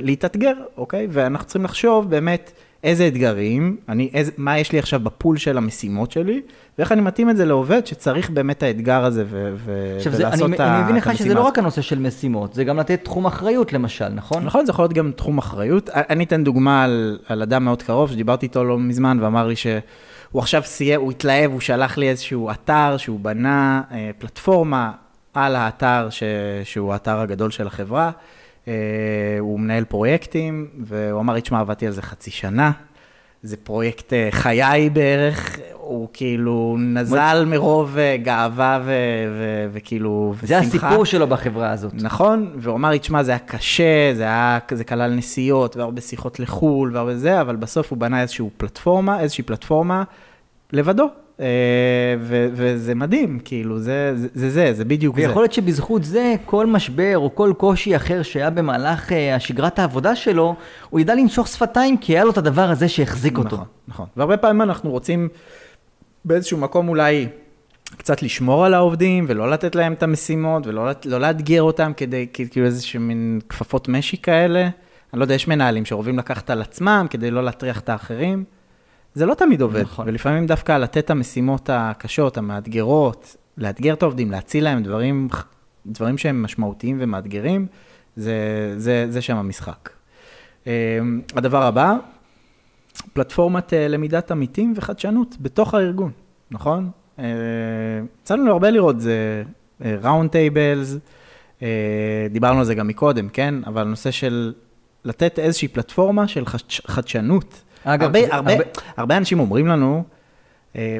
[0.00, 1.06] להתאתגר, אוקיי?
[1.10, 2.52] ואנחנו צריכים לחשוב באמת
[2.84, 6.40] איזה אתגרים, אני, איזה, מה יש לי עכשיו בפול של המשימות שלי,
[6.78, 10.18] ואיך אני מתאים את זה לעובד שצריך באמת את האתגר הזה ו- ו- עכשיו, זה,
[10.26, 11.46] ולעשות אני, את ה- אני מבין את לך שזה המשימה לא.
[11.46, 14.44] רק הנושא של משימות, זה גם לתת תחום אחריות למשל, נכון?
[14.44, 15.90] נכון, זה יכול להיות גם תחום אחריות.
[15.94, 19.54] אני אתן דוגמה על, על אדם מאוד קרוב, שדיברתי איתו לא מזמן, ואמר לי
[20.30, 24.92] שהוא עכשיו סיים, הוא התלהב, הוא שלח לי איזשהו אתר שהוא בנה, אה, פלטפורמה
[25.34, 26.22] על האתר, ש,
[26.64, 28.10] שהוא האתר הגדול של החברה.
[28.68, 28.72] אה,
[29.40, 32.72] הוא מנהל פרויקטים, והוא אמר לי, תשמע, עבדתי על זה חצי שנה.
[33.42, 38.90] זה פרויקט אה, חיי בערך, הוא כאילו נזל מרוב אה, גאווה ו-
[39.38, 40.86] ו- וכאילו, זה ושמחה.
[40.86, 41.92] הסיפור שלו בחברה הזאת.
[41.94, 46.40] נכון, והוא אמר לי, תשמע, זה היה קשה, זה היה, זה כלל נסיעות והרבה שיחות
[46.40, 50.02] לחו"ל והרבה זה, אבל בסוף הוא בנה איזושהי פלטפורמה, איזושהי פלטפורמה
[50.72, 51.08] לבדו.
[51.40, 51.46] אה,
[52.20, 55.22] ו- וזה מדהים, כאילו, זה זה, זה, זה, זה בדיוק זה.
[55.22, 60.16] ויכול להיות שבזכות זה, כל משבר או כל קושי אחר שהיה במהלך אה, השגרת העבודה
[60.16, 60.54] שלו,
[60.90, 63.56] הוא ידע לנשוך שפתיים, כי היה לו את הדבר הזה שהחזיק אותו.
[63.56, 64.06] נכון, נכון.
[64.16, 65.28] והרבה פעמים אנחנו רוצים
[66.24, 67.28] באיזשהו מקום אולי
[67.96, 72.66] קצת לשמור על העובדים ולא לתת להם את המשימות ולא לא לאתגר אותם כדי, כאילו
[72.66, 74.68] איזשהו מין כפפות משי כאלה.
[75.12, 78.44] אני לא יודע, יש מנהלים שאוהבים לקחת על עצמם כדי לא להטריח את האחרים.
[79.14, 80.08] זה לא תמיד עובד, נכון.
[80.08, 85.28] ולפעמים דווקא לתת את המשימות הקשות, המאתגרות, לאתגר את העובדים, להאציל להם דברים,
[85.86, 87.66] דברים שהם משמעותיים ומאתגרים,
[88.16, 88.34] זה,
[88.76, 89.90] זה, זה שם המשחק.
[90.66, 90.98] אה,
[91.36, 91.96] הדבר הבא,
[93.12, 96.10] פלטפורמת אה, למידת עמיתים וחדשנות בתוך הארגון,
[96.50, 96.90] נכון?
[97.18, 97.24] אה,
[98.22, 99.42] יצא לנו הרבה לראות, זה
[99.80, 100.96] round tables,
[102.30, 103.54] דיברנו על זה גם מקודם, כן?
[103.66, 104.52] אבל הנושא של
[105.04, 107.62] לתת איזושהי פלטפורמה של חדש, חדשנות.
[107.84, 108.64] אגב, הרבה, זה- הרבה, הרבה-
[108.96, 110.04] הרבה אנשים אומרים לנו,
[110.76, 110.98] אה,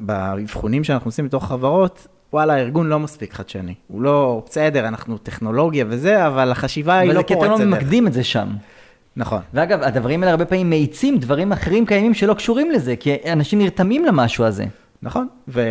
[0.00, 3.74] באבחונים שאנחנו עושים בתוך חברות, וואלה, הארגון לא מספיק חדשני.
[3.88, 7.48] הוא לא, בסדר, אנחנו טכנולוגיה וזה, אבל החשיבה היא אבל לא זה כי אתם לא
[7.48, 7.64] פורצת.
[7.64, 8.48] ממקדים את זה שם.
[9.16, 9.40] נכון.
[9.54, 14.04] ואגב, הדברים האלה הרבה פעמים מאיצים דברים אחרים קיימים שלא קשורים לזה, כי אנשים נרתמים
[14.04, 14.64] למשהו הזה.
[15.02, 15.62] נכון, ו-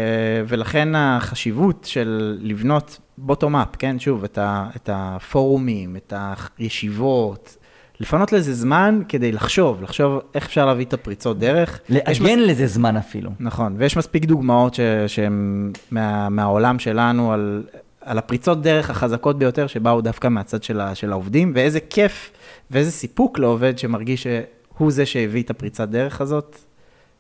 [0.47, 6.13] ולכן החשיבות של לבנות בוטום אפ, כן, שוב, את, ה- את הפורומים, את
[6.57, 7.57] הישיבות,
[7.99, 11.79] לפנות לזה זמן כדי לחשוב, לחשוב איך אפשר להביא את הפריצות דרך.
[11.89, 13.31] לעגן לזה זמן אפילו.
[13.39, 17.63] נכון, ויש מספיק דוגמאות ש- שהן מה, מהעולם שלנו על,
[18.01, 22.31] על הפריצות דרך החזקות ביותר שבאו דווקא מהצד של, ה, של העובדים, ואיזה כיף
[22.71, 26.57] ואיזה סיפוק לעובד שמרגיש שהוא זה שהביא את הפריצת דרך הזאת.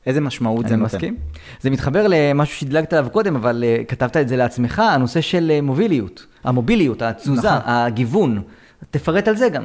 [0.05, 0.95] איזה משמעות זה אני נותן.
[0.95, 1.15] מסכים.
[1.61, 5.61] זה מתחבר למשהו שהדלגת עליו קודם, אבל אה, כתבת את זה לעצמך, הנושא של אה,
[5.61, 7.61] מוביליות, המוביליות, התזוזה, נכון.
[7.65, 8.41] הגיוון.
[8.91, 9.63] תפרט על זה גם.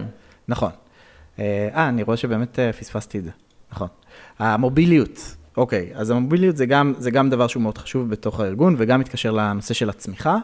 [0.48, 0.70] נכון.
[1.40, 3.30] אה, אה, אני רואה שבאמת אה, פספסתי את זה.
[3.72, 3.88] נכון.
[4.38, 9.00] המוביליות, אוקיי, אז המוביליות זה גם, זה גם דבר שהוא מאוד חשוב בתוך הארגון, וגם
[9.00, 10.36] מתקשר לנושא של הצמיחה.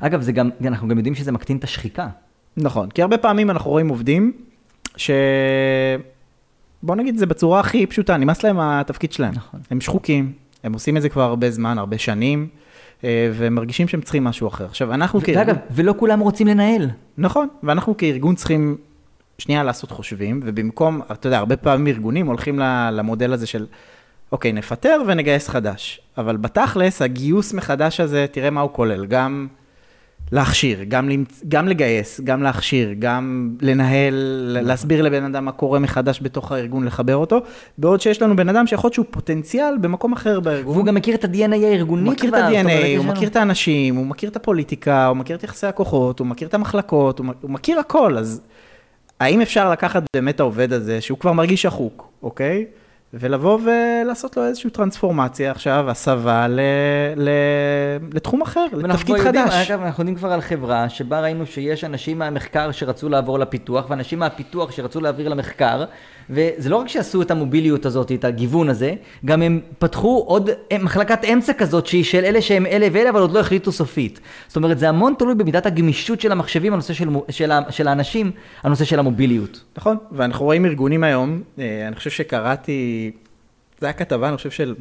[0.00, 2.08] אגב, זה גם, אנחנו גם יודעים שזה מקטין את השחיקה.
[2.56, 4.32] נכון, כי הרבה פעמים אנחנו רואים עובדים
[4.96, 5.10] ש...
[6.82, 9.34] בוא נגיד את זה בצורה הכי פשוטה, נמאס להם התפקיד שלהם.
[9.34, 9.60] נכון.
[9.70, 10.32] הם שחוקים,
[10.64, 12.48] הם עושים את זה כבר הרבה זמן, הרבה שנים,
[13.04, 14.64] אה, והם מרגישים שהם צריכים משהו אחר.
[14.64, 15.42] עכשיו, אנחנו כארגון...
[15.42, 16.90] ואגב, ולא כולם רוצים לנהל.
[17.18, 18.76] נכון, ואנחנו כארגון צריכים
[19.40, 22.58] שנייה לעשות חושבים, ובמקום, אתה יודע, הרבה פעמים ארגונים הולכים
[22.92, 23.66] למודל הזה של,
[24.32, 26.00] אוקיי, נפטר ונגייס חדש.
[26.18, 29.46] אבל בתכלס, הגיוס מחדש הזה, תראה מה הוא כולל, גם
[30.32, 31.42] להכשיר, גם, למצ...
[31.48, 34.14] גם לגייס, גם להכשיר, גם לנהל,
[34.62, 37.40] להסביר לבן אדם מה קורה מחדש בתוך הארגון, לחבר אותו,
[37.78, 40.74] בעוד שיש לנו בן אדם שיכול להיות שהוא פוטנציאל במקום אחר בארגון.
[40.74, 43.96] והוא גם מכיר את ה-DNA הארגוני הוא מכיר את כבר, ה-DNA, הוא מכיר את האנשים,
[43.96, 47.78] הוא מכיר את הפוליטיקה, הוא מכיר את יחסי הכוחות, הוא מכיר את המחלקות, הוא מכיר
[47.78, 48.40] הכל, אז
[49.20, 52.66] האם אפשר לקחת באמת את העובד הזה, שהוא כבר מרגיש שחוק, אוקיי?
[53.14, 56.60] ולבוא ולעשות לו איזושהי טרנספורמציה עכשיו, הסבה ל...
[57.16, 57.30] ל...
[58.12, 59.70] לתחום אחר, לתפקיד כבר יודעים, חדש.
[59.70, 64.18] אגב, אנחנו יודעים כבר על חברה שבה ראינו שיש אנשים מהמחקר שרצו לעבור לפיתוח, ואנשים
[64.18, 65.84] מהפיתוח שרצו להעביר למחקר,
[66.30, 70.78] וזה לא רק שעשו את המוביליות הזאת, את הגיוון הזה, גם הם פתחו עוד אה,
[70.78, 74.20] מחלקת אמצע כזאת שהיא של אלה שהם אלה ואלה, אבל עוד לא החליטו סופית.
[74.48, 78.30] זאת אומרת, זה המון תלוי במידת הגמישות של המחשבים, הנושא של, של, של האנשים,
[78.62, 79.64] הנושא של המוביליות.
[79.76, 83.10] נכון, ואנחנו רואים ארגונים היום, אה, אני חושב שקראתי,
[83.80, 84.74] זה היה כתבה, אני חושב של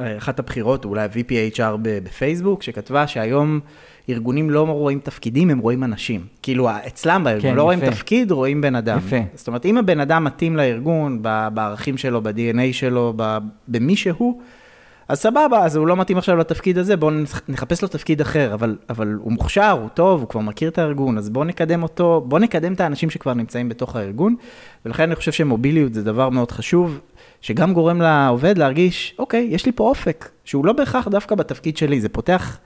[0.00, 3.60] אה, אחת הבחירות, אולי ה-VPHR ב- בפייסבוק, שכתבה שהיום
[4.08, 6.26] ארגונים לא רואים תפקידים, הם רואים אנשים.
[6.42, 7.90] כאילו, אצלם בארגון, כן, לא רואים יפה.
[7.90, 8.98] תפקיד, רואים בן אדם.
[8.98, 9.16] יפה.
[9.34, 11.22] זאת אומרת, אם הבן אדם מתאים לארגון,
[11.54, 13.14] בערכים שלו, ב-DNA שלו,
[13.68, 14.40] במי שהוא,
[15.08, 17.14] אז סבבה, אז הוא לא מתאים עכשיו לתפקיד הזה, בואו
[17.48, 21.18] נחפש לו תפקיד אחר, אבל, אבל הוא מוכשר, הוא טוב, הוא כבר מכיר את הארגון,
[21.18, 24.36] אז בואו נקדם אותו, בואו נקדם את האנשים שכבר נמצאים בתוך הארגון,
[24.86, 27.00] ולכן אני חושב שמוביליות זה דבר מאוד חשוב,
[27.40, 32.00] שגם גורם לעובד להרגיש, אוקיי, יש לי פה אופק, שהוא לא בהכרח דווקא בתפקיד שלי,
[32.00, 32.58] זה פותח,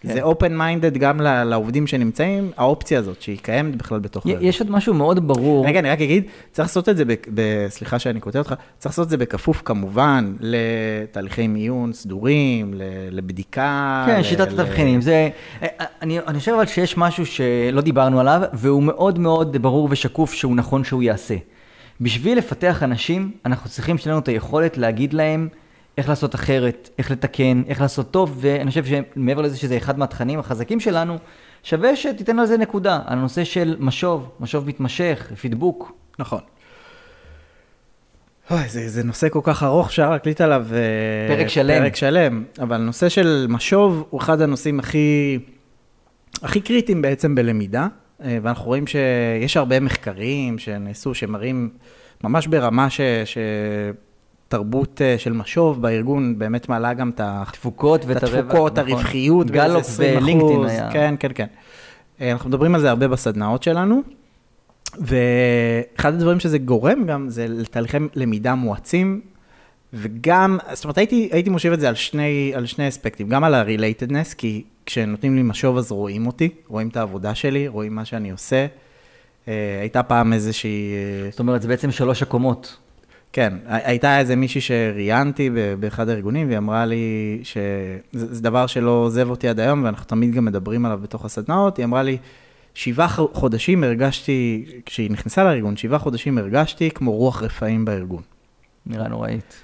[0.00, 0.12] כן.
[0.12, 4.44] זה open minded גם לעובדים שנמצאים, האופציה הזאת, שהיא קיימת בכלל בתוך הארגון.
[4.44, 5.66] יש עוד משהו מאוד ברור.
[5.66, 8.92] רגע, אני רק אגיד, צריך לעשות את זה, ב, ב, סליחה שאני קוטע אותך, צריך
[8.92, 14.04] לעשות את זה בכפוף כמובן לתהליכי מיון סדורים, ל, לבדיקה.
[14.06, 15.00] כן, ל- שיטת התבחינים.
[15.00, 15.28] זה,
[15.62, 15.68] אה,
[16.02, 20.56] אני, אני חושב אבל שיש משהו שלא דיברנו עליו, והוא מאוד מאוד ברור ושקוף שהוא
[20.56, 21.36] נכון שהוא יעשה.
[22.00, 25.48] בשביל לפתח אנשים, אנחנו צריכים שיהיה לנו את היכולת להגיד להם
[26.00, 30.38] איך לעשות אחרת, איך לתקן, איך לעשות טוב, ואני חושב שמעבר לזה שזה אחד מהתכנים
[30.38, 31.18] החזקים שלנו,
[31.62, 35.92] שווה שתיתן על זה נקודה, על הנושא של משוב, משוב מתמשך, פידבוק.
[36.18, 36.40] נכון.
[38.50, 40.66] אוי, זה, זה נושא כל כך ארוך, אפשר להקליט עליו...
[40.72, 41.82] אה, פרק שלם.
[41.82, 45.38] פרק שלם, אבל נושא של משוב הוא אחד הנושאים הכי,
[46.42, 47.86] הכי קריטיים בעצם בלמידה,
[48.24, 51.70] אה, ואנחנו רואים שיש הרבה מחקרים שנעשו, שמראים
[52.24, 53.00] ממש ברמה ש...
[53.24, 53.38] ש...
[54.50, 58.92] תרבות אה, של משוב בארגון באמת מעלה גם את ה- תפוקות את התפוקות, נכון.
[58.92, 60.64] הרווחיות, גלופ 20 ולינקדאין.
[60.64, 60.90] היה.
[60.92, 61.46] כן, כן, כן.
[62.20, 64.02] אה, אנחנו מדברים על זה הרבה בסדנאות שלנו,
[64.98, 69.20] ואחד הדברים שזה גורם גם זה לתהליכי למידה מואצים,
[69.92, 73.54] וגם, זאת אומרת, הייתי, הייתי מושיב את זה על שני, על שני אספקטים, גם על
[73.54, 78.30] ה-relatedness, כי כשנותנים לי משוב אז רואים אותי, רואים את העבודה שלי, רואים מה שאני
[78.30, 78.66] עושה.
[79.48, 80.92] אה, הייתה פעם איזושהי...
[81.30, 82.76] זאת אומרת, זה בעצם שלוש הקומות.
[83.32, 87.04] כן, הי- הייתה איזה מישהי שראיינתי באחד הארגונים, והיא אמרה לי
[87.42, 91.76] שזה זה דבר שלא עוזב אותי עד היום, ואנחנו תמיד גם מדברים עליו בתוך הסדנאות,
[91.76, 92.16] היא אמרה לי,
[92.74, 98.22] שבעה חודשים הרגשתי, כשהיא נכנסה לארגון, שבעה חודשים הרגשתי כמו רוח רפאים בארגון.
[98.86, 99.54] נראה נוראית.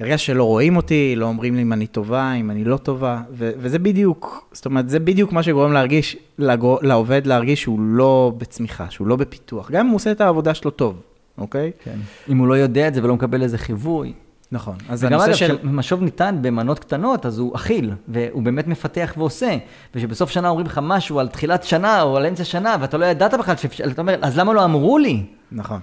[0.00, 3.50] הרגשתי שלא רואים אותי, לא אומרים לי אם אני טובה, אם אני לא טובה, ו-
[3.58, 8.90] וזה בדיוק, זאת אומרת, זה בדיוק מה שגורם להרגיש, לגו- לעובד להרגיש שהוא לא בצמיחה,
[8.90, 11.02] שהוא לא בפיתוח, גם אם הוא עושה את העבודה שלו טוב,
[11.38, 11.70] אוקיי?
[11.84, 11.96] כן.
[12.28, 14.12] אם הוא לא יודע את זה ולא מקבל איזה חיווי.
[14.52, 14.76] נכון.
[14.88, 15.58] אז וגם אגב, של...
[15.58, 19.56] כשמשוב ניתן במנות קטנות, אז הוא אכיל, והוא באמת מפתח ועושה.
[19.94, 23.34] ושבסוף שנה אומרים לך משהו על תחילת שנה או על אמצע שנה, ואתה לא ידעת
[23.34, 25.22] בכלל, שאפשר- אתה אומר, אז למה לא אמרו לי?
[25.52, 25.80] נכון.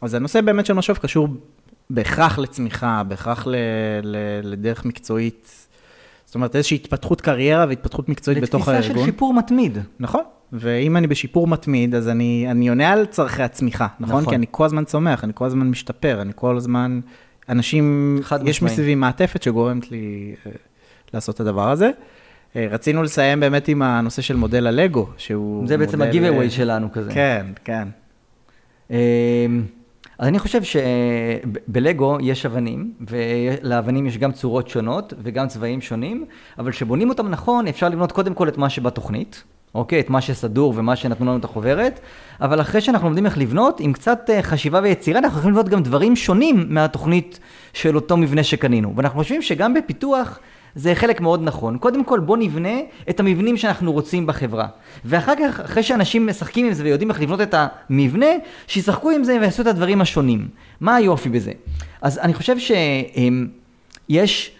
[0.00, 1.28] אז הנושא באמת של משוב קשור
[1.90, 3.54] בהכרח לצמיחה, בהכרח ל,
[4.02, 5.66] ל, לדרך מקצועית.
[6.32, 9.06] זאת אומרת, איזושהי התפתחות קריירה והתפתחות מקצועית בתוך לתפיסה של הארגון.
[9.06, 9.78] שיפור מתמיד.
[10.00, 10.22] נכון.
[10.52, 14.20] ואם אני בשיפור מתמיד, אז אני, אני עונה על צורכי הצמיחה, נכון?
[14.20, 14.30] נכון.
[14.30, 17.00] כי אני כל הזמן צומח, אני כל הזמן משתפר, אני כל הזמן...
[17.48, 18.62] אנשים, יש.
[18.62, 20.52] מסביבי מעטפת שגורמת לי אה,
[21.14, 21.90] לעשות את הדבר הזה.
[22.56, 26.50] אה, רצינו לסיים באמת עם הנושא של מודל הלגו, שהוא זה בעצם מודל, הגיב-אווי אה,
[26.50, 27.12] שלנו כזה.
[27.12, 27.88] כן, כן.
[28.90, 28.96] אמ,
[30.22, 36.24] אז אני חושב שבלגו יש אבנים, ולאבנים יש גם צורות שונות וגם צבעים שונים,
[36.58, 39.42] אבל כשבונים אותם נכון, אפשר לבנות קודם כל את מה שבתוכנית,
[39.74, 40.00] אוקיי?
[40.00, 42.00] את מה שסדור ומה שנתנו לנו את החוברת,
[42.40, 45.82] אבל אחרי שאנחנו לומדים איך לבנות, עם קצת אה, חשיבה ויצירה, אנחנו יכולים לבנות גם
[45.82, 47.40] דברים שונים מהתוכנית
[47.72, 48.92] של אותו מבנה שקנינו.
[48.96, 50.38] ואנחנו חושבים שגם בפיתוח...
[50.74, 51.78] זה חלק מאוד נכון.
[51.78, 52.78] קודם כל בוא נבנה
[53.10, 54.66] את המבנים שאנחנו רוצים בחברה.
[55.04, 58.26] ואחר כך, אחרי שאנשים משחקים עם זה ויודעים איך לבנות את המבנה,
[58.66, 60.48] שישחקו עם זה ויעשו את הדברים השונים.
[60.80, 61.52] מה היופי בזה?
[62.02, 62.56] אז אני חושב
[64.08, 64.50] שיש...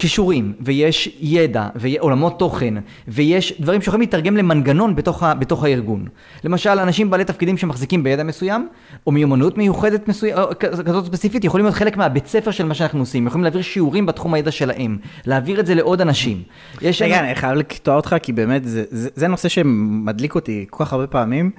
[0.00, 2.74] כישורים, ויש ידע, ועולמות תוכן,
[3.08, 6.06] ויש דברים שיכולים להתרגם למנגנון בתוך, ה, בתוך הארגון.
[6.44, 8.68] למשל, אנשים בעלי תפקידים שמחזיקים בידע מסוים,
[9.06, 13.26] או מיומנות מיוחדת מסוים, כזאת ספציפית, יכולים להיות חלק מהבית ספר של מה שאנחנו עושים,
[13.26, 16.42] יכולים להעביר שיעורים בתחום הידע שלהם, להעביר את זה לעוד אנשים.
[16.82, 20.92] רגע, אני חייב לקטוע אותך, כי באמת, זה, זה, זה נושא שמדליק אותי כל כך
[20.92, 21.50] הרבה פעמים.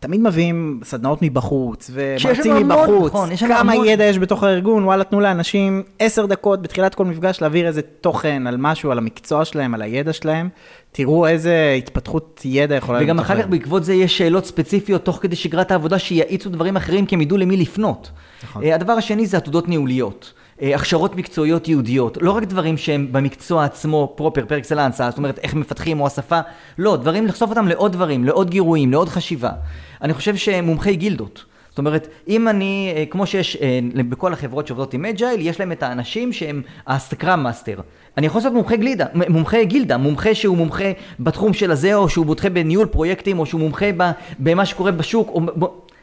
[0.00, 3.86] תמיד מביאים סדנאות מבחוץ, ומרצים מבחוץ, נכון, כמה המון...
[3.86, 8.46] ידע יש בתוך הארגון, וואלה, תנו לאנשים עשר דקות בתחילת כל מפגש להעביר איזה תוכן
[8.46, 10.48] על משהו, על המקצוע שלהם, על הידע שלהם.
[10.92, 13.06] תראו איזה התפתחות ידע יכולה להיות.
[13.06, 17.06] וגם אחר כך בעקבות זה יש שאלות ספציפיות תוך כדי שגרת העבודה שיאיצו דברים אחרים,
[17.06, 18.10] כי הם ידעו למי לפנות.
[18.44, 18.62] נכון.
[18.62, 20.32] אה, הדבר השני זה עתודות ניהוליות.
[20.62, 25.38] אה, הכשרות מקצועיות ייעודיות, לא רק דברים שהם במקצוע עצמו proper, par excellence, זאת אומרת
[25.38, 26.40] איך מפתחים או השפה,
[26.78, 29.50] לא, דברים לחשוף אותם לעוד דברים, לעוד גירויים, לעוד חשיבה.
[30.02, 31.44] אני חושב שמומחי גילדות.
[31.76, 33.78] זאת אומרת, אם אני, אה, כמו שיש אה,
[34.08, 37.80] בכל החברות שעובדות עם agile, יש להם את האנשים שהם ה scrum master.
[38.16, 40.84] אני יכול לעשות מומחה גלידה, מומחה גילדה, מומחה שהוא מומחה
[41.20, 43.86] בתחום של הזה, או שהוא מומחה בניהול פרויקטים, או שהוא מומחה
[44.38, 45.40] במה שקורה בשוק, או...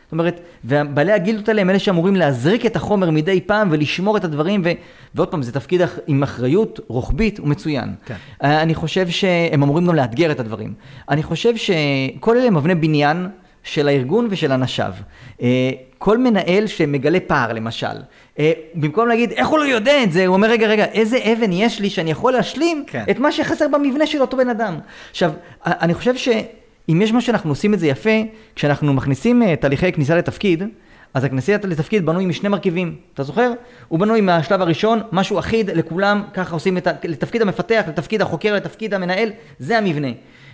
[0.03, 4.23] זאת אומרת, ובעלי הגילדות האלה הם אלה שאמורים להזריק את החומר מדי פעם ולשמור את
[4.23, 4.69] הדברים, ו...
[5.15, 7.93] ועוד פעם, זה תפקיד עם אחריות רוחבית ומצוין.
[8.05, 8.15] כן.
[8.43, 10.73] אה, אני חושב שהם אמורים גם לאתגר את הדברים.
[11.09, 13.27] אני חושב שכל אלה הם אבני בניין
[13.63, 14.93] של הארגון ושל אנשיו.
[15.41, 17.87] אה, כל מנהל שמגלה פער למשל,
[18.39, 21.51] אה, במקום להגיד איך הוא לא יודע את זה, הוא אומר רגע רגע איזה אבן
[21.51, 23.03] יש לי שאני יכול להשלים כן.
[23.11, 24.79] את מה שחסר במבנה של אותו בן אדם.
[25.11, 25.31] עכשיו,
[25.65, 28.09] אני חושב שאם יש מה שאנחנו עושים את זה יפה,
[28.55, 30.63] כשאנחנו מכניסים אה, תהליכי כניסה לתפקיד,
[31.13, 33.51] אז הכניסה לתפקיד בנוי משני מרכיבים, אתה זוכר?
[33.87, 36.91] הוא בנוי מהשלב הראשון, משהו אחיד לכולם, ככה עושים את ה...
[37.03, 40.07] לתפקיד המפתח, לתפקיד החוקר, לתפקיד המנהל, זה המבנה.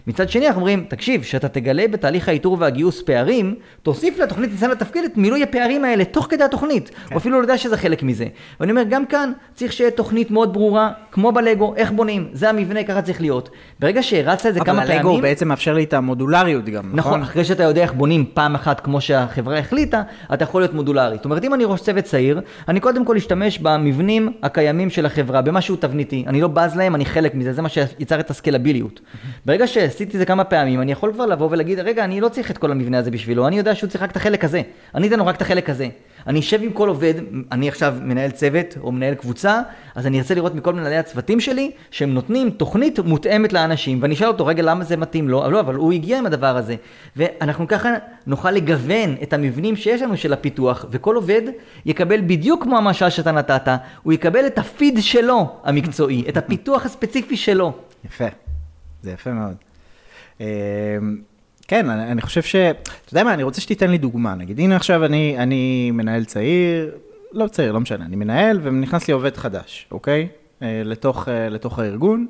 [0.10, 5.04] מצד שני אנחנו אומרים, תקשיב, שאתה תגלה בתהליך האיתור והגיוס פערים, תוסיף לתוכנית ניסיון לתפקיד
[5.04, 7.16] את מילוי הפערים האלה תוך כדי התוכנית, כן.
[7.16, 8.26] או אפילו לא יודע שזה חלק מזה.
[8.60, 12.84] ואני אומר, גם כאן צריך שיהיה תוכנית מאוד ברורה, כמו בלגו, איך בונים, זה המבנה,
[12.84, 13.50] ככה צריך להיות.
[13.80, 15.00] ברגע שהרצת את זה כמה פעמים...
[15.00, 16.98] אבל הלגו בעצם מאפשר לי את המודולריות גם, נכון?
[16.98, 20.02] נכון, אחרי שאתה יודע איך בונים פעם אחת כמו שהחברה החליטה,
[20.34, 21.16] אתה יכול להיות מודולרי.
[21.16, 25.42] זאת אומרת, אם אני ראש צוות צעיר, אני קודם כל אשתמש במבנים הקיימים של החברה,
[25.42, 26.24] במשהו תבניתי.
[26.28, 29.00] אני לא בז להם, אני חלק מזה, זה מה שיצר את הסקלביליות.
[29.46, 29.68] ברגע
[30.00, 32.58] שעשיתי את זה כמה פעמים, אני יכול כבר לבוא ולהגיד, רגע, אני לא צריך את
[32.58, 34.62] כל המבנה הזה בשבילו, אני יודע שהוא צריך רק את החלק הזה.
[34.96, 35.88] אני אתן לו רק את החלק הזה.
[36.28, 37.14] אני אשב עם כל עובד,
[37.52, 39.62] אני עכשיו מנהל צוות או מנהל קבוצה,
[39.96, 44.28] אז אני ארצה לראות מכל מנהלי הצוותים שלי, שהם נותנים תוכנית מותאמת לאנשים, ואני אשאל
[44.28, 45.52] אותו, רגע, למה זה מתאים לו?
[45.52, 46.76] לא, אבל הוא הגיע עם הדבר הזה.
[47.16, 47.90] ואנחנו ככה
[48.28, 51.42] נוכל לגוון את המבנים שיש לנו של הפיתוח, וכל עובד
[51.86, 53.68] יקבל בדיוק כמו המשל שאתה נתת,
[54.04, 57.74] הוא יקבל את הפיד שלו, המקצועי, את הפיתוח הספציפי שלו.
[58.06, 58.28] יפה,
[59.04, 59.69] זה יפה מאוד.
[60.40, 60.46] אמ,
[61.68, 62.56] כן, אני, אני חושב ש...
[62.56, 64.36] אתה יודע מה, אני רוצה שתיתן לי דוגמה.
[64.36, 66.92] נגיד, הנה עכשיו אני, אני מנהל צעיר,
[67.32, 70.28] לא צעיר, לא משנה, אני מנהל ונכנס לי עובד חדש, אוקיי?
[70.62, 72.28] אה, לתוך, אה, לתוך הארגון.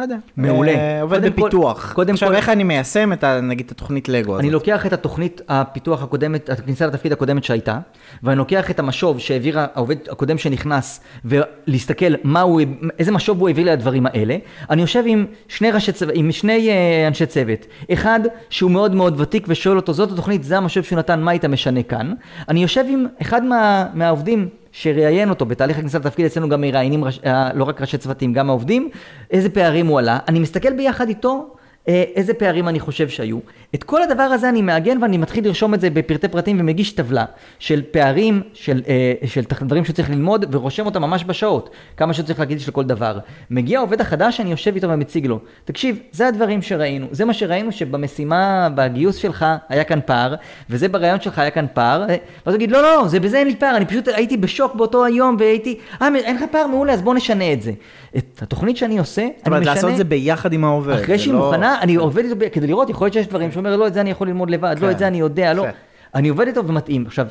[0.00, 0.16] לא יודע.
[0.36, 0.72] מעולה.
[0.72, 1.92] אה, עובד בפיתוח.
[1.92, 2.34] קודם עכשיו, כל...
[2.34, 4.40] איך אני מיישם את, ה, נגיד, את התוכנית לגו הזאת?
[4.40, 7.78] אני לוקח את התוכנית הפיתוח הקודמת, הכניסה לתפקיד הקודמת שהייתה,
[8.22, 12.60] ואני לוקח את המשוב שהעביר העובד הקודם שנכנס, ולהסתכל מה הוא,
[12.98, 14.36] איזה משוב הוא העביר לדברים האלה.
[14.70, 17.66] אני יושב עם שני, ראשי צוות, עם שני uh, אנשי צוות.
[17.92, 21.44] אחד, שהוא מאוד מאוד ותיק, ושואל אותו, זאת התוכנית, זה המשוב שהוא נתן, מה היית
[21.44, 22.12] משנה כאן?
[22.48, 27.50] אני יושב עם אחד מה, מהעובדים שראיין אותו בתהליך הכניסה לתפקיד, אצלנו גם מראיינים אה,
[27.54, 28.90] לא רק ראשי צוותים, גם העובדים,
[29.30, 30.18] איזה פערים הוא עלה.
[30.28, 31.56] אני מסתכל ביחד איתו
[31.86, 33.38] איזה פערים אני חושב שהיו.
[33.74, 37.24] את כל הדבר הזה אני מעגן ואני מתחיל לרשום את זה בפרטי פרטים ומגיש טבלה
[37.58, 42.60] של פערים, של, אה, של דברים שצריך ללמוד ורושם אותם ממש בשעות, כמה שצריך להגיד
[42.60, 43.18] של כל דבר.
[43.50, 47.72] מגיע העובד החדש, אני יושב איתו ומציג לו, תקשיב, זה הדברים שראינו, זה מה שראינו
[47.72, 50.34] שבמשימה, בגיוס שלך היה כאן פער,
[50.70, 52.06] וזה ברעיון שלך היה כאן פער, אה,
[52.46, 55.04] ואז הוא יגיד, לא, לא, זה בזה אין לי פער, אני פשוט הייתי בשוק באותו
[55.04, 57.72] היום והייתי, אה, אין לך פער מעולה, אז בוא נשנה את זה.
[58.16, 59.38] את התוכנית שאני עושה, אני משנה...
[59.38, 60.94] זאת אומרת, לעשות את זה ביחד עם העובד.
[60.94, 61.38] אחרי שהיא לא...
[61.44, 64.10] מוכנה, אני עובד איתו כדי לראות, יכול להיות שיש דברים שאומר, לא, את זה אני
[64.10, 65.66] יכול ללמוד לבד, לא, את זה אני יודע, לא.
[66.14, 67.06] אני עובד איתו ומתאים.
[67.06, 67.26] עכשיו,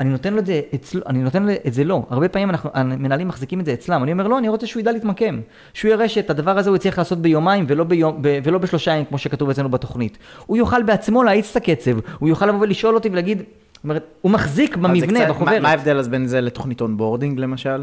[0.00, 2.02] אני נותן לו את זה אצלו, אני נותן לו את זה לא.
[2.10, 4.02] הרבה פעמים אנחנו, המנהלים מחזיקים את זה אצלם.
[4.02, 5.40] אני אומר, לא, אני רוצה שהוא ידע להתמקם.
[5.74, 9.04] שהוא יראה שאת הדבר הזה הוא יצליח לעשות ביומיים ולא, ביום, ב, ולא בשלושה ימים,
[9.04, 10.18] כמו שכתוב אצלנו בתוכנית.
[10.46, 14.32] הוא יוכל בעצמו להאיץ את הקצב, הוא יוכל לבוא ולשאול אותי ולהגיד, זאת אומרת, הוא
[14.32, 15.54] מחזיק במבנה, קצת- בחוברת.
[15.54, 17.82] מה- מה ההבדל אז בין זה לתוכנית onboarding למשל?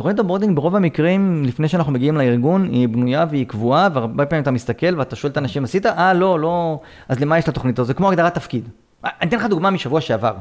[0.00, 4.42] תוכנית ה onboarding ברוב המקרים, לפני שאנחנו מגיעים לארגון, היא בנויה והיא קבועה, והרבה פעמים
[4.42, 5.86] אתה מסתכל ואתה שואל את האנשים, עשית?
[5.86, 7.86] אה, לא, לא, אז למה יש לתוכנית הזאת?
[7.86, 8.68] זה כמו הגדרת תפקיד.
[9.04, 10.32] אני אתן לך דוגמה משבוע שעבר,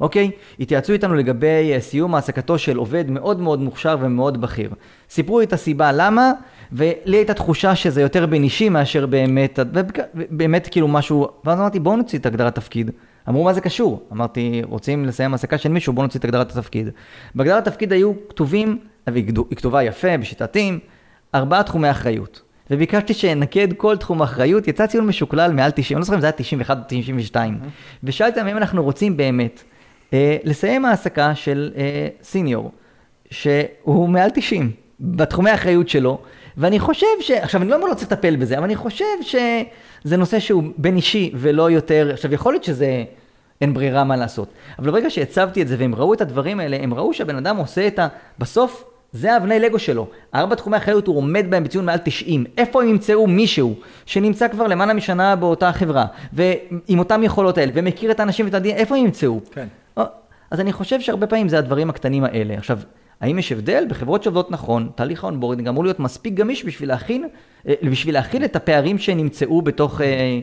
[0.00, 0.30] אוקיי?
[0.60, 4.70] התייעצו איתנו לגבי אה, סיום העסקתו של עובד מאוד מאוד מוכשר ומאוד בכיר.
[5.10, 6.32] סיפרו את הסיבה למה,
[6.72, 9.98] ולי הייתה תחושה שזה יותר בין אישי מאשר באמת, ובק-
[10.30, 12.90] באמת כאילו משהו, ואז אמרתי, בואו נוציא את הגדרת תפקיד.
[13.28, 14.02] אמרו, מה זה קשור?
[14.12, 16.88] אמרתי, רוצים לסיים העסקה של מישהו, בואו נוציא את הגדרת התפקיד.
[17.34, 20.78] בהגדרת התפקיד היו כתובים, והיא היא כתובה יפה, בשיטתיים,
[21.34, 22.42] ארבעה תחומי אחריות.
[22.70, 26.26] וביקשתי שנקד כל תחום אחריות, יצא ציון משוקלל מעל 90, אני לא זוכר אם זה
[26.26, 27.58] היה 91 או 92.
[28.04, 29.62] ושאלתי אם אנחנו רוצים באמת
[30.12, 32.72] אה, לסיים העסקה של אה, סיניור,
[33.30, 34.70] שהוא מעל 90,
[35.00, 36.18] בתחומי האחריות שלו,
[36.58, 37.30] ואני חושב ש...
[37.30, 40.96] עכשיו, אני לא אומר לא צריך לטפל בזה, אבל אני חושב שזה נושא שהוא בין
[40.96, 42.10] אישי ולא יותר...
[42.12, 43.04] עכשיו, יכול להיות שזה...
[43.60, 44.48] אין ברירה מה לעשות.
[44.78, 47.86] אבל ברגע שהצבתי את זה והם ראו את הדברים האלה, הם ראו שהבן אדם עושה
[47.86, 48.08] את ה...
[48.38, 50.06] בסוף, זה האבני לגו שלו.
[50.34, 52.44] ארבע תחומי אחריות הוא עומד בהם בציון מעל 90.
[52.58, 53.74] איפה הם ימצאו מישהו
[54.06, 58.76] שנמצא כבר למעלה משנה באותה חברה, ועם אותם יכולות האלה, ומכיר את האנשים ואת הדין,
[58.76, 59.40] איפה הם ימצאו?
[59.52, 59.66] כן.
[60.50, 62.54] אז אני חושב שהרבה פעמים זה הדברים הקטנים האלה.
[62.54, 62.78] עכשיו,
[63.20, 63.84] האם יש הבדל?
[63.88, 67.28] בחברות שעובדות נכון, תהליך ה onboarding אמור להיות מספיק גמיש בשביל להכין,
[67.68, 70.40] אה, בשביל להכיל את הפערים שנמצאו בתוך אה,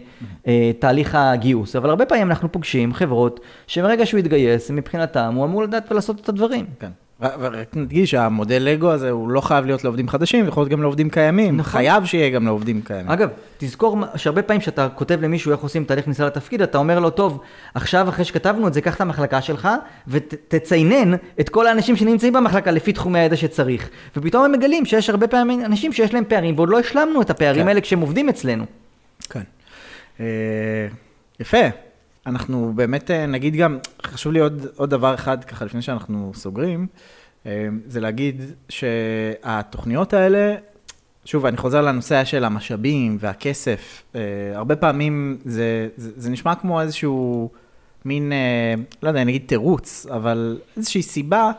[0.47, 1.75] אה, תהליך הגיוס.
[1.75, 6.29] אבל הרבה פעמים אנחנו פוגשים חברות שמרגע שהוא יתגייס, מבחינתם הוא אמור לדעת ולעשות את
[6.29, 6.65] הדברים.
[6.79, 6.89] כן.
[7.21, 11.09] ורק נדגיש שהמודל לגו הזה הוא לא חייב להיות לעובדים חדשים, יכול להיות גם לעובדים
[11.09, 11.57] קיימים.
[11.57, 11.71] נכון.
[11.71, 13.11] חייב שיהיה גם לעובדים קיימים.
[13.11, 17.09] אגב, תזכור שהרבה פעמים כשאתה כותב למישהו איך עושים תהליך כניסה לתפקיד, אתה אומר לו,
[17.09, 17.39] טוב,
[17.73, 19.69] עכשיו אחרי שכתבנו את זה, קח את המחלקה שלך
[20.07, 23.89] ותציינן את כל האנשים שנמצאים במחלקה לפי תחומי הידע שצריך.
[24.15, 27.61] ופתאום הם מגלים שיש הרבה פעמים אנשים שיש להם פערים, ועוד לא השלמנו את הפערים
[27.61, 27.67] כן.
[27.67, 28.65] האלה כשהם עובדים אצלנו.
[29.29, 29.41] כן.
[30.19, 30.25] אה,
[31.39, 31.84] יפה.
[32.25, 36.87] אנחנו באמת אה, נגיד גם, חשוב לי עוד, עוד דבר אחד ככה לפני שאנחנו סוגרים,
[37.45, 40.55] אה, זה להגיד שהתוכניות האלה,
[41.25, 44.21] שוב, אני חוזר לנושא של המשאבים והכסף, אה,
[44.55, 47.49] הרבה פעמים זה, זה, זה נשמע כמו איזשהו
[48.05, 48.31] מין,
[49.03, 51.51] לא יודע, נגיד תירוץ, אבל איזושהי סיבה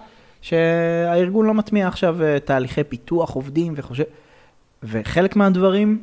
[0.43, 4.05] שהארגון לא מטמיע עכשיו תהליכי פיתוח עובדים וחושב,
[4.83, 6.03] וחלק מהדברים,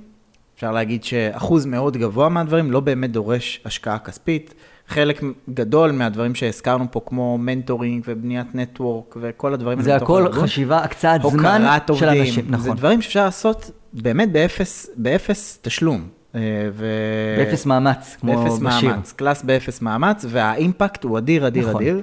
[0.63, 4.53] אפשר להגיד שאחוז מאוד גבוה מהדברים לא באמת דורש השקעה כספית.
[4.87, 10.43] חלק גדול מהדברים שהזכרנו פה, כמו mentoring ובניית network וכל הדברים זה בתוך הכל הארגון,
[10.43, 12.45] חשיבה, הקצאת זמן הוקרת של עובדים, אנשים.
[12.45, 12.77] זה נכון.
[12.77, 16.07] דברים שאפשר לעשות באמת באפס, באפס תשלום.
[16.35, 16.39] אה,
[16.73, 16.85] ו...
[17.37, 18.89] באפס מאמץ, כמו באפס בשיר.
[18.89, 21.81] מאמץ, קלאס באפס מאמץ, והאימפקט הוא אדיר, אדיר, נכון.
[21.81, 22.01] אדיר.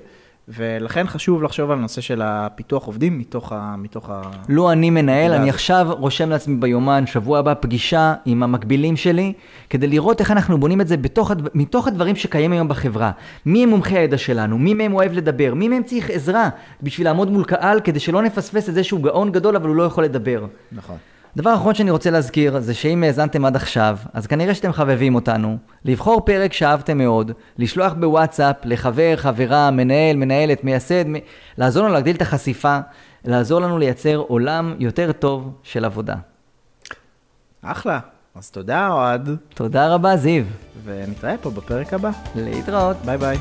[0.57, 3.75] ולכן חשוב לחשוב על נושא של הפיתוח עובדים מתוך ה...
[3.79, 4.23] מתוך ה...
[4.49, 5.33] לו אני מנהל.
[5.33, 9.33] אני עכשיו רושם לעצמי ביומן, שבוע הבא פגישה עם המקבילים שלי,
[9.71, 13.11] כדי לראות איך אנחנו בונים את זה בתוך, מתוך הדברים שקיימים היום בחברה.
[13.47, 14.59] מי הם מומחי הידע שלנו?
[14.59, 15.55] מי מהם אוהב לדבר?
[15.55, 16.49] מי מהם צריך עזרה
[16.83, 19.83] בשביל לעמוד מול קהל, כדי שלא נפספס את זה שהוא גאון גדול, אבל הוא לא
[19.83, 20.47] יכול לדבר.
[20.73, 20.97] נכון.
[21.37, 25.57] דבר אחרון שאני רוצה להזכיר, זה שאם האזנתם עד עכשיו, אז כנראה שאתם חבבים אותנו,
[25.85, 31.14] לבחור פרק שאהבתם מאוד, לשלוח בוואטסאפ לחבר, חברה, מנהל, מנהלת, מייסד, מ...
[31.59, 32.78] לעזור לנו להגדיל את החשיפה,
[33.24, 36.14] לעזור לנו לייצר עולם יותר טוב של עבודה.
[37.62, 37.99] אחלה.
[38.35, 40.45] אז תודה, אוהד, תודה רבה, זיו.
[40.85, 42.11] ונתראה פה בפרק הבא.
[42.35, 42.97] להתראות.
[43.05, 43.39] ביי ביי.